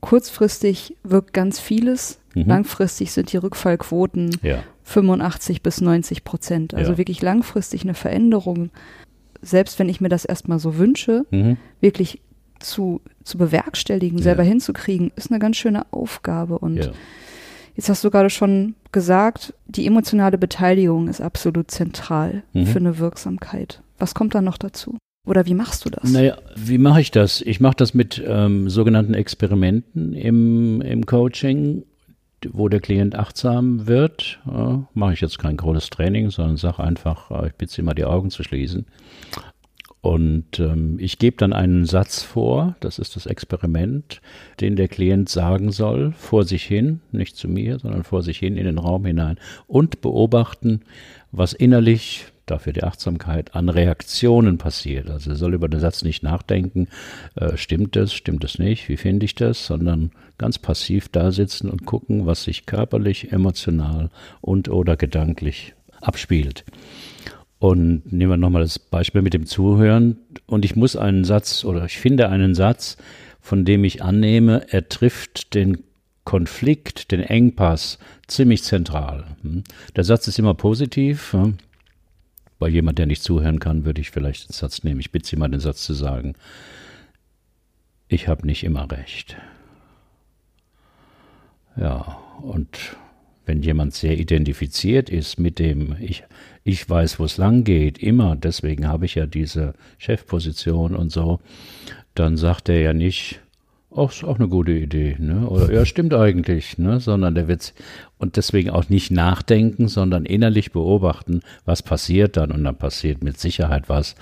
[0.00, 2.46] kurzfristig wirkt ganz vieles, mhm.
[2.46, 4.64] langfristig sind die Rückfallquoten ja.
[4.82, 6.74] 85 bis 90 Prozent.
[6.74, 6.98] Also ja.
[6.98, 8.70] wirklich langfristig eine Veränderung
[9.42, 11.58] selbst wenn ich mir das erstmal so wünsche, mhm.
[11.80, 12.22] wirklich
[12.60, 16.58] zu, zu bewerkstelligen, selber hinzukriegen, ist eine ganz schöne Aufgabe.
[16.58, 16.92] Und.
[17.74, 22.66] Jetzt hast du gerade schon gesagt, die emotionale Beteiligung ist absolut zentral mhm.
[22.66, 23.82] für eine Wirksamkeit.
[23.98, 24.98] Was kommt dann noch dazu?
[25.26, 26.10] Oder wie machst du das?
[26.10, 27.40] Naja, wie mache ich das?
[27.40, 31.84] Ich mache das mit ähm, sogenannten Experimenten im, im Coaching
[32.50, 37.30] wo der Klient achtsam wird, äh, mache ich jetzt kein großes Training, sondern sage einfach,
[37.30, 38.86] äh, ich bitte Sie mal die Augen zu schließen.
[40.02, 44.20] Und ähm, ich gebe dann einen Satz vor, das ist das Experiment,
[44.60, 48.56] den der Klient sagen soll, vor sich hin, nicht zu mir, sondern vor sich hin
[48.56, 49.38] in den Raum hinein
[49.68, 50.80] und beobachten,
[51.30, 55.08] was innerlich dafür die Achtsamkeit, an Reaktionen passiert.
[55.08, 56.88] Also er soll über den Satz nicht nachdenken,
[57.36, 61.70] äh, stimmt es, stimmt es nicht, wie finde ich das, sondern ganz passiv da sitzen
[61.70, 66.64] und gucken, was sich körperlich, emotional und oder gedanklich abspielt.
[67.62, 70.16] Und nehmen wir nochmal das Beispiel mit dem Zuhören.
[70.46, 72.96] Und ich muss einen Satz oder ich finde einen Satz,
[73.40, 75.84] von dem ich annehme, er trifft den
[76.24, 79.26] Konflikt, den Engpass ziemlich zentral.
[79.42, 79.62] Hm?
[79.94, 81.36] Der Satz ist immer positiv.
[82.58, 84.98] Bei jemand, der nicht zuhören kann, würde ich vielleicht den Satz nehmen.
[84.98, 86.34] Ich bitte Sie mal, den Satz zu sagen.
[88.08, 89.36] Ich habe nicht immer recht.
[91.76, 92.96] Ja, und
[93.46, 96.24] wenn jemand sehr identifiziert ist mit dem, ich,
[96.64, 101.40] ich weiß, wo es lang geht, immer, deswegen habe ich ja diese Chefposition und so,
[102.14, 103.40] dann sagt er ja nicht,
[103.96, 105.48] ach, ist auch eine gute Idee, ne?
[105.48, 107.00] Oder ja, stimmt eigentlich, ne?
[107.00, 107.74] Sondern der wird
[108.22, 112.52] und deswegen auch nicht nachdenken, sondern innerlich beobachten, was passiert dann.
[112.52, 114.14] Und dann passiert mit Sicherheit was,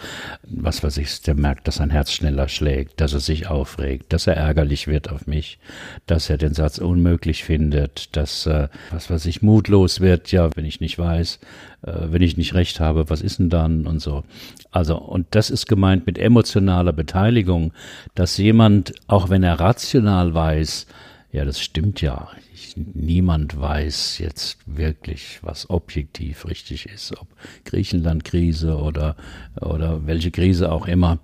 [0.42, 4.26] was weiß ich, der merkt, dass sein Herz schneller schlägt, dass er sich aufregt, dass
[4.26, 5.58] er ärgerlich wird auf mich,
[6.06, 10.64] dass er den Satz unmöglich findet, dass, äh, was weiß ich, mutlos wird, ja, wenn
[10.64, 11.38] ich nicht weiß,
[11.82, 14.24] äh, wenn ich nicht recht habe, was ist denn dann und so.
[14.70, 17.74] Also, und das ist gemeint mit emotionaler Beteiligung,
[18.14, 20.86] dass jemand, auch wenn er rational weiß,
[21.32, 22.28] ja, das stimmt ja.
[22.52, 27.28] Ich, niemand weiß jetzt wirklich, was objektiv richtig ist, ob
[27.64, 29.16] Griechenland-Krise oder,
[29.60, 31.18] oder welche Krise auch immer.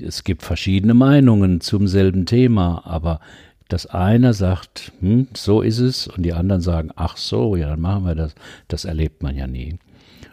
[0.00, 3.20] Es gibt verschiedene Meinungen zum selben Thema, aber
[3.68, 7.80] dass einer sagt, hm, so ist es, und die anderen sagen, ach so, ja, dann
[7.80, 8.34] machen wir das,
[8.68, 9.78] das erlebt man ja nie.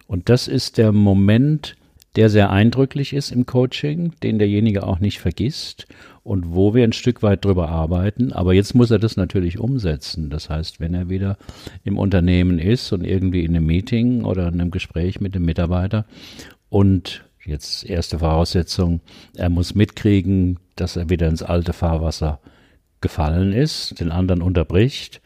[0.05, 1.75] Und das ist der Moment,
[2.15, 5.87] der sehr eindrücklich ist im Coaching, den derjenige auch nicht vergisst
[6.23, 8.31] und wo wir ein Stück weit drüber arbeiten.
[8.31, 10.29] Aber jetzt muss er das natürlich umsetzen.
[10.29, 11.37] Das heißt, wenn er wieder
[11.83, 16.05] im Unternehmen ist und irgendwie in einem Meeting oder in einem Gespräch mit dem Mitarbeiter
[16.69, 19.01] und jetzt erste Voraussetzung,
[19.35, 22.39] er muss mitkriegen, dass er wieder ins alte Fahrwasser
[23.01, 25.21] gefallen ist, den anderen unterbricht,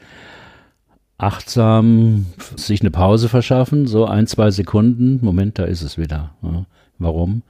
[1.19, 2.25] achtsam
[2.55, 6.31] sich eine Pause verschaffen, so ein, zwei Sekunden, Moment, da ist es wieder.
[6.97, 7.43] Warum?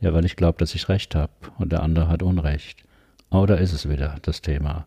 [0.00, 2.82] Ja, weil ich glaube, dass ich recht habe und der andere hat Unrecht.
[3.34, 4.86] Oder ist es wieder das Thema?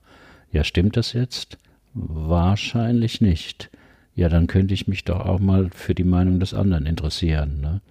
[0.51, 1.57] Ja, stimmt das jetzt?
[1.93, 3.69] Wahrscheinlich nicht.
[4.15, 7.59] Ja, dann könnte ich mich doch auch mal für die Meinung des anderen interessieren.
[7.61, 7.81] Ne?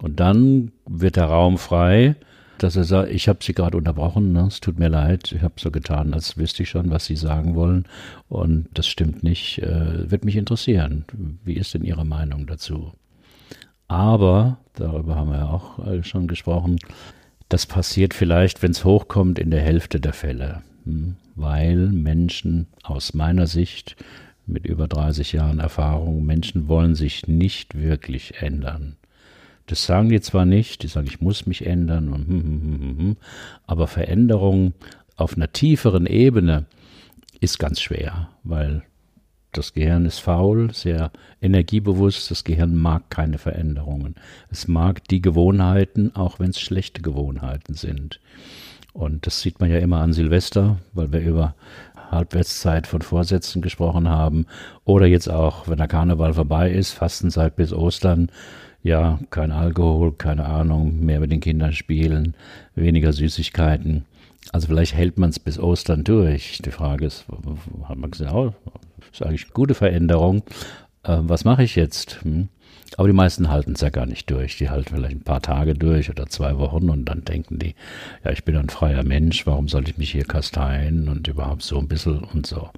[0.00, 2.16] Und dann wird der Raum frei,
[2.58, 4.46] dass er sagt, ich habe Sie gerade unterbrochen, ne?
[4.48, 7.54] es tut mir leid, ich habe so getan, als wüsste ich schon, was Sie sagen
[7.54, 7.86] wollen
[8.28, 11.06] und das stimmt nicht, äh, wird mich interessieren.
[11.44, 12.92] Wie ist denn Ihre Meinung dazu?
[13.88, 16.78] Aber, darüber haben wir ja auch äh, schon gesprochen,
[17.50, 21.16] das passiert vielleicht, wenn es hochkommt, in der Hälfte der Fälle, hm?
[21.34, 23.96] weil Menschen aus meiner Sicht
[24.46, 28.96] mit über 30 Jahren Erfahrung, Menschen wollen sich nicht wirklich ändern.
[29.66, 33.16] Das sagen die zwar nicht, die sagen, ich muss mich ändern, und, hm, hm, hm,
[33.66, 34.72] aber Veränderung
[35.16, 36.66] auf einer tieferen Ebene
[37.40, 38.82] ist ganz schwer, weil
[39.52, 44.14] das Gehirn ist faul, sehr energiebewusst, das Gehirn mag keine Veränderungen.
[44.50, 48.20] Es mag die Gewohnheiten, auch wenn es schlechte Gewohnheiten sind.
[48.92, 51.54] Und das sieht man ja immer an Silvester, weil wir über
[52.10, 54.46] Halbwertszeit von Vorsätzen gesprochen haben.
[54.84, 58.30] Oder jetzt auch, wenn der Karneval vorbei ist, Fastenzeit bis Ostern.
[58.82, 62.34] Ja, kein Alkohol, keine Ahnung, mehr mit den Kindern spielen,
[62.74, 64.06] weniger Süßigkeiten.
[64.52, 66.60] Also vielleicht hält man es bis Ostern durch.
[66.64, 67.26] Die Frage ist,
[67.84, 68.54] hat man gesagt, oh,
[69.12, 70.42] ist eigentlich eine gute Veränderung.
[71.02, 72.22] Äh, was mache ich jetzt?
[72.22, 72.48] Hm?
[72.96, 74.58] Aber die meisten halten es ja gar nicht durch.
[74.58, 77.74] Die halten vielleicht ein paar Tage durch oder zwei Wochen und dann denken die,
[78.24, 81.78] ja, ich bin ein freier Mensch, warum soll ich mich hier kasteien und überhaupt so
[81.78, 82.70] ein bisschen und so.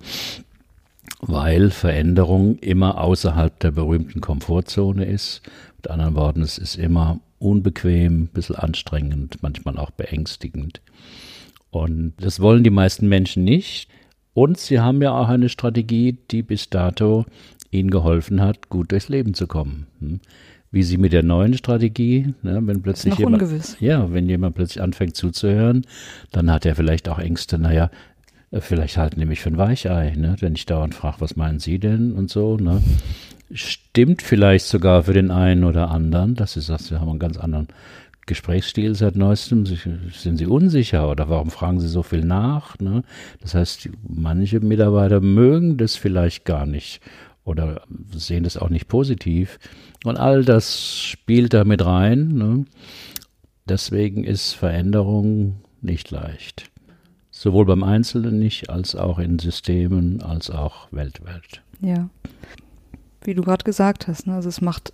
[1.21, 5.43] Weil Veränderung immer außerhalb der berühmten Komfortzone ist.
[5.77, 10.81] Mit anderen Worten, es ist immer unbequem, ein bisschen anstrengend, manchmal auch beängstigend.
[11.71, 13.89] Und das wollen die meisten Menschen nicht.
[14.35, 17.27] Und sie haben ja auch eine Strategie, die bis dato
[17.71, 19.87] ihnen geholfen hat, gut durchs Leben zu kommen.
[20.01, 20.21] Hm?
[20.71, 23.77] Wie sie mit der neuen Strategie, ne, wenn plötzlich jemand, ungewiss.
[23.81, 25.85] ja, wenn jemand plötzlich anfängt zuzuhören,
[26.31, 27.91] dann hat er vielleicht auch Ängste, naja,
[28.53, 31.59] äh, vielleicht halten die mich für ein Weichei, ne, wenn ich dauernd frage, was meinen
[31.59, 32.83] Sie denn und so, ne.
[33.53, 37.37] Stimmt vielleicht sogar für den einen oder anderen, dass sie sagt, sie haben einen ganz
[37.37, 37.69] anderen
[38.27, 39.67] Gesprächsstil seit neuestem?
[39.67, 42.79] Sind Sie unsicher oder warum fragen Sie so viel nach?
[42.79, 43.03] Ne?
[43.41, 47.01] Das heißt, manche Mitarbeiter mögen das vielleicht gar nicht
[47.45, 47.83] oder
[48.15, 49.59] sehen das auch nicht positiv.
[50.05, 52.29] Und all das spielt da mit rein.
[52.29, 52.65] Ne?
[53.67, 56.71] Deswegen ist Veränderung nicht leicht.
[57.31, 61.63] Sowohl beim Einzelnen nicht, als auch in Systemen, als auch weltweit.
[61.81, 62.09] Ja.
[63.23, 64.35] Wie du gerade gesagt hast, ne?
[64.35, 64.93] also es macht,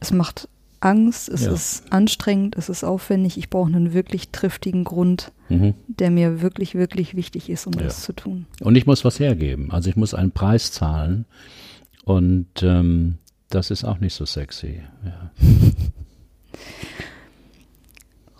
[0.00, 0.48] es macht
[0.82, 1.52] Angst, es ja.
[1.52, 3.38] ist anstrengend, es ist aufwendig.
[3.38, 5.74] Ich brauche einen wirklich triftigen Grund, mhm.
[5.86, 7.82] der mir wirklich, wirklich wichtig ist, um ja.
[7.82, 8.46] das zu tun.
[8.60, 9.70] Und ich muss was hergeben.
[9.70, 11.24] Also ich muss einen Preis zahlen.
[12.04, 13.18] Und ähm,
[13.48, 14.82] das ist auch nicht so sexy.
[15.04, 15.30] Ja.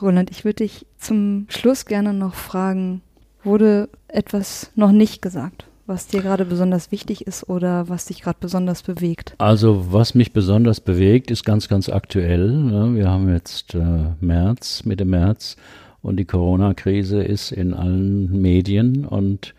[0.00, 3.02] Roland, ich würde dich zum Schluss gerne noch fragen,
[3.44, 5.66] wurde etwas noch nicht gesagt?
[5.86, 9.34] Was dir gerade besonders wichtig ist oder was dich gerade besonders bewegt?
[9.38, 12.50] Also was mich besonders bewegt, ist ganz, ganz aktuell.
[12.50, 12.94] Ne?
[12.94, 15.56] Wir haben jetzt äh, März, Mitte März
[16.02, 19.54] und die Corona-Krise ist in allen Medien und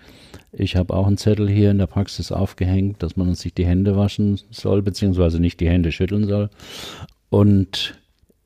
[0.52, 3.98] ich habe auch einen Zettel hier in der Praxis aufgehängt, dass man sich die Hände
[3.98, 6.50] waschen soll, beziehungsweise nicht die Hände schütteln soll.
[7.30, 7.96] Und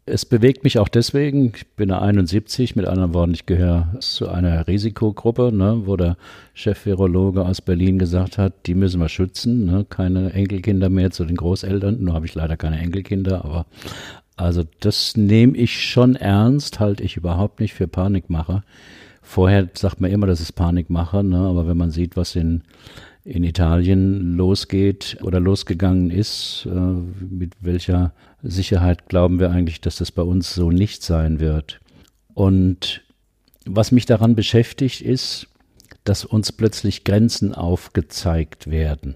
[0.08, 4.66] es bewegt mich auch deswegen, ich bin 71, mit anderen Worten, ich gehöre zu einer
[4.66, 6.18] Risikogruppe, ne, wo der
[6.54, 11.36] Chef-Virologe aus Berlin gesagt hat, die müssen wir schützen, ne, keine Enkelkinder mehr zu den
[11.36, 13.66] Großeltern, nur habe ich leider keine Enkelkinder, aber
[14.38, 18.64] also das nehme ich schon ernst, halte ich überhaupt nicht für Panikmacher.
[19.22, 22.64] Vorher sagt man immer, das ist Panikmacher, ne, aber wenn man sieht, was in
[23.28, 30.12] in Italien losgeht oder losgegangen ist, äh, mit welcher Sicherheit glauben wir eigentlich, dass das
[30.12, 31.82] bei uns so nicht sein wird.
[32.34, 33.04] Und
[33.66, 35.48] was mich daran beschäftigt, ist,
[36.06, 39.16] dass uns plötzlich Grenzen aufgezeigt werden.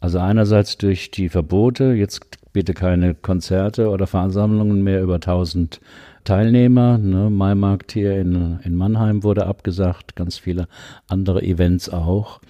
[0.00, 5.80] Also einerseits durch die Verbote, jetzt bitte keine Konzerte oder Versammlungen mehr über 1000
[6.24, 6.98] Teilnehmer.
[6.98, 7.30] Ne?
[7.30, 10.66] Maimarkt hier in, in Mannheim wurde abgesagt, ganz viele
[11.06, 12.40] andere Events auch.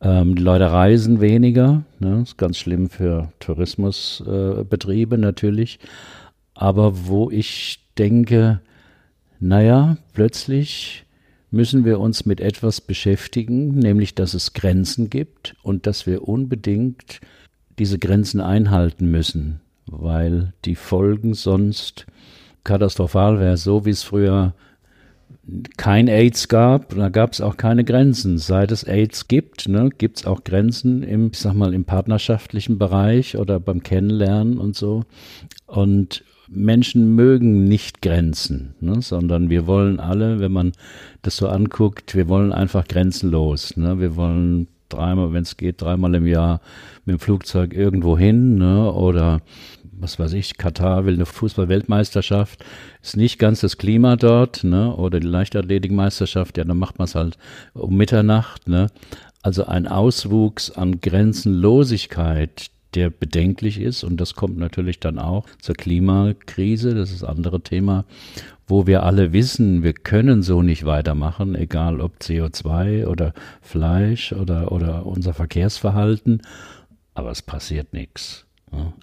[0.00, 2.22] Ähm, die Leute reisen weniger, ne?
[2.22, 5.78] ist ganz schlimm für Tourismusbetriebe äh, natürlich.
[6.54, 8.60] Aber wo ich denke,
[9.40, 11.04] naja, plötzlich
[11.50, 17.20] müssen wir uns mit etwas beschäftigen, nämlich dass es Grenzen gibt und dass wir unbedingt
[17.78, 22.06] diese Grenzen einhalten müssen, weil die Folgen sonst
[22.64, 24.54] katastrophal wären, so wie es früher
[25.76, 28.38] kein AIDS gab, da gab es auch keine Grenzen.
[28.38, 32.78] Seit es AIDS gibt, ne, gibt es auch Grenzen im, ich sag mal, im partnerschaftlichen
[32.78, 35.04] Bereich oder beim Kennenlernen und so.
[35.66, 40.72] Und Menschen mögen nicht Grenzen, ne, sondern wir wollen alle, wenn man
[41.22, 43.76] das so anguckt, wir wollen einfach grenzenlos.
[43.76, 43.98] Ne?
[43.98, 46.60] Wir wollen dreimal, wenn es geht, dreimal im Jahr
[47.04, 48.92] mit dem Flugzeug irgendwo hin ne?
[48.92, 49.40] oder
[49.98, 52.64] was weiß ich, Katar will eine Fußball-Weltmeisterschaft,
[53.02, 54.94] ist nicht ganz das Klima dort, ne?
[54.94, 57.38] Oder die Leichtathletikmeisterschaft, ja, dann macht man es halt
[57.74, 58.88] um Mitternacht, ne?
[59.42, 64.04] Also ein Auswuchs an Grenzenlosigkeit, der bedenklich ist.
[64.04, 68.04] Und das kommt natürlich dann auch zur Klimakrise, das ist das andere Thema,
[68.66, 74.72] wo wir alle wissen, wir können so nicht weitermachen, egal ob CO2 oder Fleisch oder,
[74.72, 76.42] oder unser Verkehrsverhalten.
[77.14, 78.43] Aber es passiert nichts.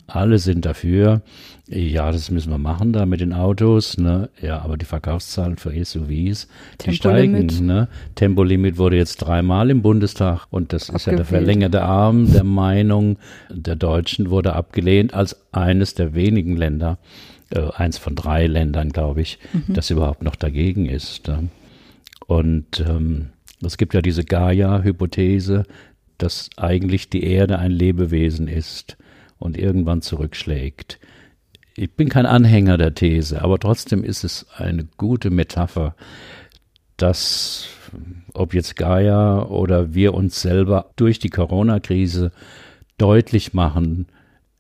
[0.08, 1.22] Alle sind dafür,
[1.68, 4.30] ja, das müssen wir machen da mit den Autos, ne?
[4.42, 6.50] Ja, aber die Verkaufszahlen für SUVs,
[6.82, 7.88] die steigen, ne?
[8.16, 13.18] Tempolimit wurde jetzt dreimal im Bundestag und das ist ja der verlängerte Arm der Meinung
[13.50, 16.98] der Deutschen wurde abgelehnt als eines der wenigen Länder,
[17.52, 19.74] äh, eins von drei Ländern, glaube ich, mhm.
[19.74, 21.28] das überhaupt noch dagegen ist.
[21.28, 21.50] Ne?
[22.28, 23.30] Und ähm,
[23.64, 25.64] es gibt ja diese Gaia-Hypothese,
[26.18, 28.98] dass eigentlich die Erde ein Lebewesen ist
[29.42, 31.00] und irgendwann zurückschlägt.
[31.76, 35.96] Ich bin kein Anhänger der These, aber trotzdem ist es eine gute Metapher,
[36.98, 37.68] dass
[38.34, 42.32] ob jetzt Gaia oder wir uns selber durch die Corona-Krise
[42.98, 44.08] deutlich machen,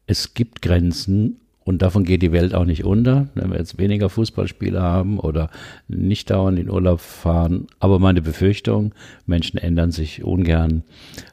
[0.07, 1.40] es gibt Grenzen
[1.71, 5.49] und davon geht die Welt auch nicht unter, wenn wir jetzt weniger Fußballspiele haben oder
[5.87, 7.67] nicht dauernd in Urlaub fahren.
[7.79, 8.93] Aber meine Befürchtung,
[9.25, 10.83] Menschen ändern sich ungern,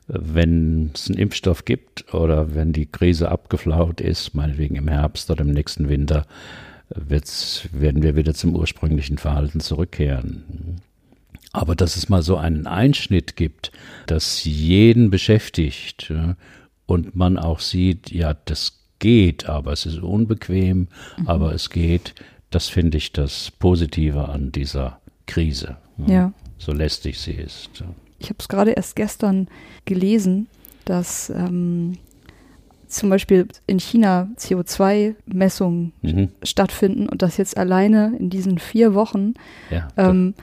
[0.06, 5.40] wenn es einen Impfstoff gibt oder wenn die Krise abgeflaut ist, meinetwegen im Herbst oder
[5.40, 6.24] im nächsten Winter,
[6.88, 10.76] werden wir wieder zum ursprünglichen Verhalten zurückkehren.
[11.52, 13.72] Aber dass es mal so einen Einschnitt gibt,
[14.06, 16.12] das jeden beschäftigt
[16.86, 21.28] und man auch sieht, ja, das geht, aber es ist unbequem, mhm.
[21.28, 22.14] aber es geht.
[22.50, 25.76] Das finde ich das Positive an dieser Krise.
[25.98, 26.12] Ja.
[26.12, 26.32] ja.
[26.58, 27.84] So lästig sie ist.
[28.18, 29.48] Ich habe es gerade erst gestern
[29.84, 30.48] gelesen,
[30.84, 31.98] dass ähm,
[32.88, 36.30] zum Beispiel in China CO2-Messungen mhm.
[36.42, 39.34] stattfinden und dass jetzt alleine in diesen vier Wochen
[39.70, 40.34] ja, ähm,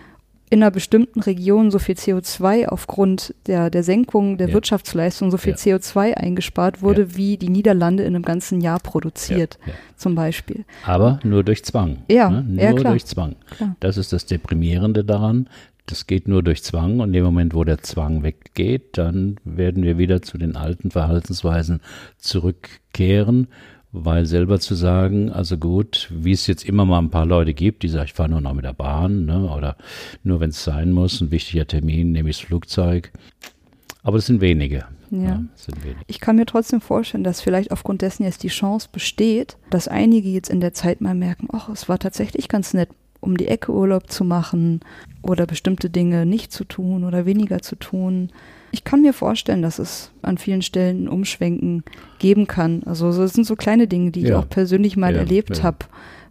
[0.50, 4.54] in einer bestimmten Region so viel CO2 aufgrund der, der Senkung der ja.
[4.54, 5.78] Wirtschaftsleistung so viel ja.
[5.78, 7.18] CO2 eingespart wurde, ja.
[7.18, 9.58] wie die Niederlande in einem ganzen Jahr produziert,
[9.96, 10.66] zum Beispiel.
[10.86, 12.04] Aber nur durch Zwang.
[12.10, 12.44] Ja, ne?
[12.44, 12.94] nur klar.
[12.94, 13.36] durch Zwang.
[13.50, 13.76] Klar.
[13.80, 15.50] Das ist das Deprimierende daran.
[15.88, 19.84] Das geht nur durch Zwang und in dem Moment, wo der Zwang weggeht, dann werden
[19.84, 21.82] wir wieder zu den alten Verhaltensweisen
[22.18, 23.48] zurückkehren
[24.04, 27.84] weil selber zu sagen, also gut, wie es jetzt immer mal ein paar Leute gibt,
[27.84, 29.78] die sagen, ich fahre nur noch mit der Bahn, ne, oder
[30.24, 33.12] nur wenn es sein muss, ein wichtiger Termin, nehme ich das Flugzeug.
[34.04, 34.86] Aber das sind wenige.
[35.10, 35.20] Ja.
[35.22, 36.02] ja sind wenige.
[36.08, 40.30] Ich kann mir trotzdem vorstellen, dass vielleicht aufgrund dessen jetzt die Chance besteht, dass einige
[40.30, 42.90] jetzt in der Zeit mal merken, ach, es war tatsächlich ganz nett,
[43.26, 44.82] um die Ecke Urlaub zu machen
[45.22, 48.30] oder bestimmte Dinge nicht zu tun oder weniger zu tun
[48.76, 51.84] ich kann mir vorstellen, dass es an vielen Stellen ein Umschwenken
[52.20, 52.84] geben kann.
[52.86, 54.28] Also es sind so kleine Dinge, die ja.
[54.28, 55.64] ich auch persönlich mal ja, erlebt ja.
[55.64, 55.78] habe,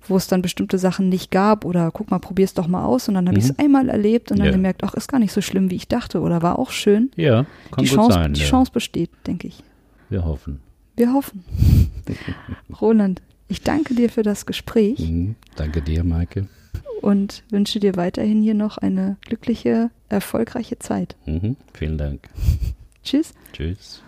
[0.07, 3.09] wo es dann bestimmte Sachen nicht gab oder guck mal, probier es doch mal aus
[3.09, 3.45] und dann habe mhm.
[3.45, 5.89] ich es einmal erlebt und dann gemerkt, ach, ist gar nicht so schlimm, wie ich
[5.89, 7.11] dachte oder war auch schön.
[7.17, 8.35] Ja, kann die gut Chance, sein.
[8.35, 9.63] Die Chance besteht, denke ich.
[10.11, 10.61] Wir hoffen.
[10.97, 11.45] Wir hoffen.
[12.81, 14.99] Roland, ich danke dir für das Gespräch.
[14.99, 16.47] Mhm, danke dir, Maike
[17.05, 21.17] und wünsche dir weiterhin hier noch eine glückliche, erfolgreiche Zeit.
[21.27, 22.29] Mhm, vielen Dank.
[23.05, 23.35] Tschüss.
[23.53, 24.03] Tschüss.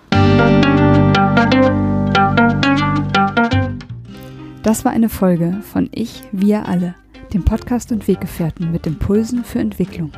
[4.62, 6.94] Das war eine Folge von Ich, wir alle,
[7.34, 10.11] dem Podcast und Weggefährten mit Impulsen für Entwicklung.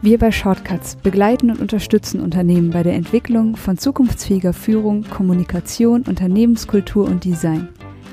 [0.00, 7.06] Wir bei Shortcuts begleiten und unterstützen Unternehmen bei der Entwicklung von zukunftsfähiger Führung, Kommunikation, Unternehmenskultur
[7.06, 7.68] und Design.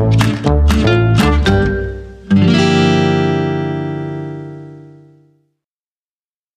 [0.00, 0.59] Thank you.